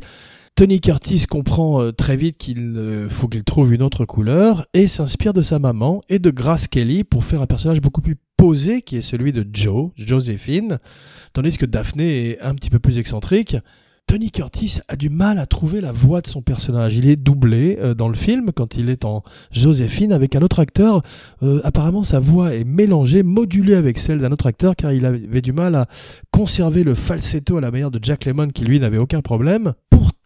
Tony 0.55 0.81
Curtis 0.81 1.25
comprend 1.27 1.81
euh, 1.81 1.91
très 1.91 2.17
vite 2.17 2.37
qu'il 2.37 2.77
euh, 2.77 3.09
faut 3.09 3.29
qu'il 3.29 3.45
trouve 3.45 3.73
une 3.73 3.83
autre 3.83 4.05
couleur 4.05 4.67
et 4.75 4.89
s'inspire 4.89 5.33
de 5.33 5.41
sa 5.41 5.59
maman 5.59 6.03
et 6.09 6.19
de 6.19 6.31
Grace 6.31 6.69
Kelly 6.69 7.03
pour 7.03 7.25
faire 7.25 7.41
un 7.41 7.47
personnage 7.47 7.81
beaucoup 7.81 8.03
plus 8.03 8.17
posé 8.37 8.83
qui 8.83 8.97
est 8.97 9.03
celui 9.03 9.33
de 9.33 9.47
Joe, 9.51 9.91
Joséphine, 9.97 10.79
tandis 11.33 11.57
que 11.57 11.65
Daphné 11.65 12.31
est 12.31 12.41
un 12.43 12.55
petit 12.55 12.69
peu 12.69 12.79
plus 12.79 12.99
excentrique. 12.99 13.57
Tony 14.07 14.31
Curtis 14.31 14.81
a 14.89 14.97
du 14.97 15.09
mal 15.09 15.39
à 15.39 15.47
trouver 15.47 15.81
la 15.81 15.93
voix 15.93 16.21
de 16.21 16.27
son 16.27 16.43
personnage. 16.43 16.97
Il 16.97 17.09
est 17.09 17.17
doublé 17.17 17.79
euh, 17.81 17.95
dans 17.95 18.09
le 18.09 18.17
film 18.17 18.51
quand 18.55 18.77
il 18.77 18.91
est 18.91 19.07
en 19.07 19.23
Joséphine 19.53 20.13
avec 20.13 20.37
un 20.37 20.43
autre 20.43 20.59
acteur. 20.59 21.03
apparemment, 21.65 22.05
sa 22.05 22.21
voix 22.21 22.55
est 22.55 22.65
mélangée, 22.65 23.23
modulée 23.23 23.77
avec 23.77 23.99
celle 23.99 24.19
d'un 24.19 24.33
autre 24.33 24.47
acteur 24.47 24.77
car 24.77 24.93
il 24.93 25.07
avait 25.07 25.41
du 25.41 25.53
mal 25.53 25.75
à 25.75 25.87
conserver 26.33 26.85
le 26.85 26.95
falsetto 26.95 27.57
à 27.57 27.61
la 27.63 27.71
manière 27.71 27.91
de 27.91 27.99
Jack 28.03 28.27
Lemmon 28.27 28.51
qui 28.51 28.65
lui 28.65 28.79
n'avait 28.79 28.99
aucun 28.99 29.23
problème 29.23 29.73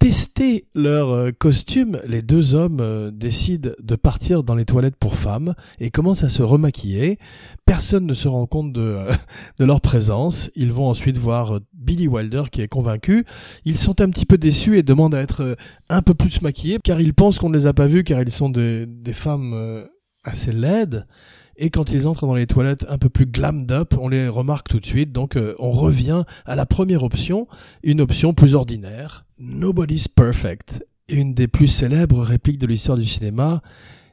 tester 0.04 0.66
leur 0.74 1.08
euh, 1.08 1.30
costume, 1.32 1.98
les 2.06 2.20
deux 2.20 2.54
hommes 2.54 2.80
euh, 2.82 3.10
décident 3.10 3.70
de 3.82 3.96
partir 3.96 4.42
dans 4.42 4.54
les 4.54 4.66
toilettes 4.66 4.96
pour 4.96 5.14
femmes 5.14 5.54
et 5.80 5.90
commencent 5.90 6.24
à 6.24 6.28
se 6.28 6.42
remaquiller. 6.42 7.18
Personne 7.64 8.04
ne 8.04 8.12
se 8.12 8.28
rend 8.28 8.46
compte 8.46 8.74
de, 8.74 8.82
euh, 8.82 9.14
leur 9.58 9.80
présence. 9.80 10.50
Ils 10.56 10.74
vont 10.74 10.90
ensuite 10.90 11.16
voir 11.16 11.58
Billy 11.72 12.06
Wilder 12.06 12.42
qui 12.52 12.60
est 12.60 12.68
convaincu. 12.68 13.24
Ils 13.64 13.78
sont 13.78 13.98
un 14.02 14.10
petit 14.10 14.26
peu 14.26 14.36
déçus 14.36 14.76
et 14.76 14.82
demandent 14.82 15.14
à 15.14 15.22
être 15.22 15.56
un 15.88 16.02
peu 16.02 16.12
plus 16.12 16.42
maquillés 16.42 16.80
car 16.84 17.00
ils 17.00 17.14
pensent 17.14 17.38
qu'on 17.38 17.48
ne 17.48 17.56
les 17.56 17.66
a 17.66 17.72
pas 17.72 17.86
vus 17.86 18.04
car 18.04 18.20
ils 18.20 18.30
sont 18.30 18.50
des, 18.50 18.84
des 18.84 19.14
femmes 19.14 19.86
assez 20.22 20.52
laides. 20.52 21.06
Et 21.56 21.70
quand 21.70 21.92
ils 21.92 22.06
entrent 22.06 22.26
dans 22.26 22.34
les 22.34 22.46
toilettes 22.46 22.84
un 22.90 22.98
peu 22.98 23.08
plus 23.08 23.24
glammed 23.24 23.72
up, 23.72 23.94
on 23.98 24.08
les 24.08 24.28
remarque 24.28 24.68
tout 24.68 24.80
de 24.80 24.86
suite. 24.86 25.12
Donc 25.12 25.38
on 25.58 25.72
revient 25.72 26.24
à 26.44 26.56
la 26.56 26.66
première 26.66 27.04
option, 27.04 27.48
une 27.82 28.02
option 28.02 28.34
plus 28.34 28.54
ordinaire 28.54 29.23
Nobody's 29.40 30.06
Perfect, 30.06 30.84
une 31.08 31.34
des 31.34 31.48
plus 31.48 31.66
célèbres 31.66 32.22
répliques 32.22 32.58
de 32.58 32.68
l'histoire 32.68 32.96
du 32.96 33.04
cinéma. 33.04 33.62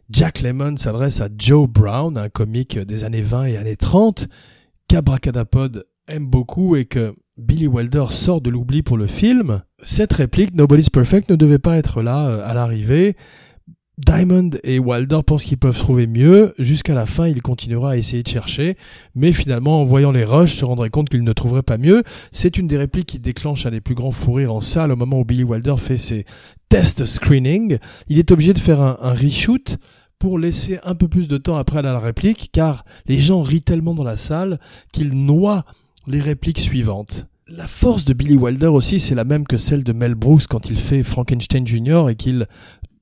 Jack 0.09 0.41
Lemmon 0.41 0.77
s'adresse 0.77 1.21
à 1.21 1.29
Joe 1.37 1.69
Brown, 1.69 2.17
un 2.17 2.29
comique 2.29 2.79
des 2.79 3.03
années 3.03 3.21
20 3.21 3.45
et 3.45 3.57
années 3.57 3.75
30, 3.75 4.27
qu'Abracadapod 4.87 5.85
aime 6.07 6.25
beaucoup 6.25 6.75
et 6.75 6.85
que 6.85 7.13
Billy 7.37 7.67
Wilder 7.67 8.05
sort 8.09 8.41
de 8.41 8.49
l'oubli 8.49 8.81
pour 8.81 8.97
le 8.97 9.05
film. 9.05 9.61
Cette 9.83 10.13
réplique, 10.13 10.55
Nobody's 10.55 10.89
Perfect, 10.89 11.29
ne 11.29 11.35
devait 11.35 11.59
pas 11.59 11.77
être 11.77 12.01
là 12.01 12.27
euh, 12.27 12.49
à 12.49 12.55
l'arrivée. 12.55 13.15
Diamond 14.05 14.51
et 14.63 14.79
Wilder 14.79 15.19
pensent 15.25 15.45
qu'ils 15.45 15.57
peuvent 15.57 15.77
trouver 15.77 16.07
mieux. 16.07 16.53
Jusqu'à 16.57 16.93
la 16.93 17.05
fin, 17.05 17.27
il 17.27 17.41
continuera 17.41 17.91
à 17.91 17.97
essayer 17.97 18.23
de 18.23 18.27
chercher. 18.27 18.75
Mais 19.15 19.31
finalement, 19.31 19.81
en 19.81 19.85
voyant 19.85 20.11
les 20.11 20.23
rushs, 20.23 20.55
se 20.55 20.65
rendrait 20.65 20.89
compte 20.89 21.09
qu'il 21.09 21.23
ne 21.23 21.33
trouverait 21.33 21.61
pas 21.61 21.77
mieux. 21.77 22.03
C'est 22.31 22.57
une 22.57 22.67
des 22.67 22.77
répliques 22.77 23.07
qui 23.07 23.19
déclenche 23.19 23.65
un 23.65 23.71
des 23.71 23.81
plus 23.81 23.95
grands 23.95 24.11
fous 24.11 24.33
rires 24.33 24.53
en 24.53 24.61
salle 24.61 24.91
au 24.91 24.95
moment 24.95 25.19
où 25.19 25.25
Billy 25.25 25.43
Wilder 25.43 25.75
fait 25.77 25.97
ses 25.97 26.25
test 26.69 27.05
screening. 27.05 27.77
Il 28.07 28.17
est 28.17 28.31
obligé 28.31 28.53
de 28.53 28.59
faire 28.59 28.81
un, 28.81 29.13
reshoot 29.13 29.77
pour 30.17 30.39
laisser 30.39 30.79
un 30.83 30.95
peu 30.95 31.07
plus 31.07 31.27
de 31.27 31.37
temps 31.37 31.57
après 31.57 31.81
la 31.81 31.99
réplique, 31.99 32.49
car 32.51 32.85
les 33.07 33.17
gens 33.17 33.41
rient 33.41 33.61
tellement 33.61 33.93
dans 33.93 34.03
la 34.03 34.17
salle 34.17 34.59
qu'ils 34.93 35.13
noient 35.13 35.65
les 36.07 36.19
répliques 36.19 36.59
suivantes. 36.59 37.27
La 37.47 37.67
force 37.67 38.05
de 38.05 38.13
Billy 38.13 38.37
Wilder 38.37 38.67
aussi, 38.67 39.01
c'est 39.01 39.15
la 39.15 39.25
même 39.25 39.45
que 39.45 39.57
celle 39.57 39.83
de 39.83 39.91
Mel 39.91 40.15
Brooks 40.15 40.47
quand 40.47 40.69
il 40.69 40.77
fait 40.77 41.03
Frankenstein 41.03 41.67
Jr. 41.67 42.07
et 42.09 42.15
qu'il 42.15 42.47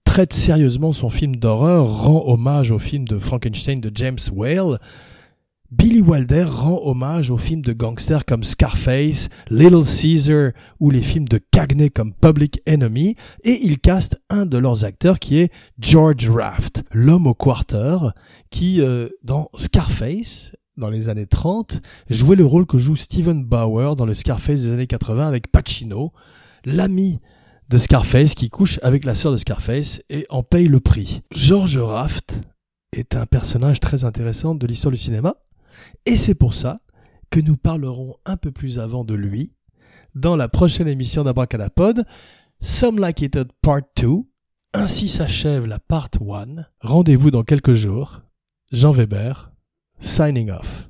traite 0.10 0.34
sérieusement 0.34 0.92
son 0.92 1.12
film 1.12 1.36
d'horreur, 1.36 1.86
rend 1.86 2.24
hommage 2.26 2.72
au 2.72 2.80
film 2.80 3.08
de 3.08 3.20
Frankenstein 3.20 3.80
de 3.80 3.92
James 3.94 4.18
Whale. 4.34 4.80
Billy 5.70 6.02
Wilder 6.02 6.46
rend 6.46 6.82
hommage 6.84 7.30
aux 7.30 7.38
films 7.38 7.62
de 7.62 7.74
gangsters 7.74 8.26
comme 8.26 8.44
Scarface, 8.44 9.30
Little 9.52 9.86
Caesar 9.86 10.54
ou 10.80 10.90
les 10.90 11.04
films 11.04 11.28
de 11.28 11.40
Cagney 11.52 11.92
comme 11.92 12.12
Public 12.12 12.60
Enemy 12.66 13.18
et 13.44 13.60
il 13.62 13.78
caste 13.78 14.20
un 14.32 14.48
de 14.48 14.58
leurs 14.58 14.84
acteurs 14.84 15.20
qui 15.20 15.38
est 15.38 15.54
George 15.78 16.28
Raft, 16.28 16.84
l'homme 16.92 17.28
au 17.28 17.36
quarter 17.36 18.00
qui 18.50 18.82
euh, 18.82 19.10
dans 19.22 19.50
Scarface 19.58 20.54
dans 20.76 20.90
les 20.90 21.08
années 21.10 21.28
30 21.28 21.82
jouait 22.10 22.36
le 22.36 22.46
rôle 22.48 22.66
que 22.66 22.80
joue 22.80 22.96
Steven 22.96 23.46
Bauer 23.46 23.96
dans 23.96 24.08
le 24.08 24.16
Scarface 24.16 24.62
des 24.62 24.72
années 24.72 24.88
80 24.88 25.28
avec 25.28 25.52
Pacino, 25.52 26.14
l'ami 26.66 27.20
de 27.70 27.78
Scarface 27.78 28.34
qui 28.34 28.50
couche 28.50 28.80
avec 28.82 29.06
la 29.06 29.16
sœur 29.16 29.32
de 29.32 29.38
Scarface 29.38 30.02
et 30.10 30.26
en 30.30 30.42
paye 30.44 30.68
le 30.68 30.80
prix. 30.80 31.22
George 31.32 31.78
Raft 31.78 32.40
est 32.92 33.16
un 33.16 33.28
personnage 33.28 33.80
très 33.80 34.04
intéressant 34.04 34.56
de 34.56 34.66
l'histoire 34.66 34.92
du 34.92 34.98
cinéma 34.98 35.36
et 36.06 36.18
c'est 36.18 36.34
pour 36.34 36.56
ça 36.56 36.82
que 37.30 37.40
nous 37.40 37.56
parlerons 37.56 38.16
un 38.26 38.38
peu 38.38 38.52
plus 38.52 38.80
avant 38.80 39.04
de 39.04 39.14
lui 39.14 39.54
dans 40.16 40.36
la 40.36 40.50
prochaine 40.50 40.88
émission 40.88 41.24
d'Abracadapod, 41.24 42.06
Some 42.60 42.98
Like 43.00 43.22
It 43.22 43.38
Part 43.62 43.82
2. 43.98 44.08
Ainsi 44.74 45.08
s'achève 45.08 45.66
la 45.66 45.80
Part 45.80 46.10
1. 46.20 46.64
Rendez-vous 46.82 47.32
dans 47.32 47.44
quelques 47.44 47.74
jours. 47.74 48.22
Jean 48.72 48.92
Weber, 48.92 49.52
signing 50.00 50.52
off. 50.52 50.90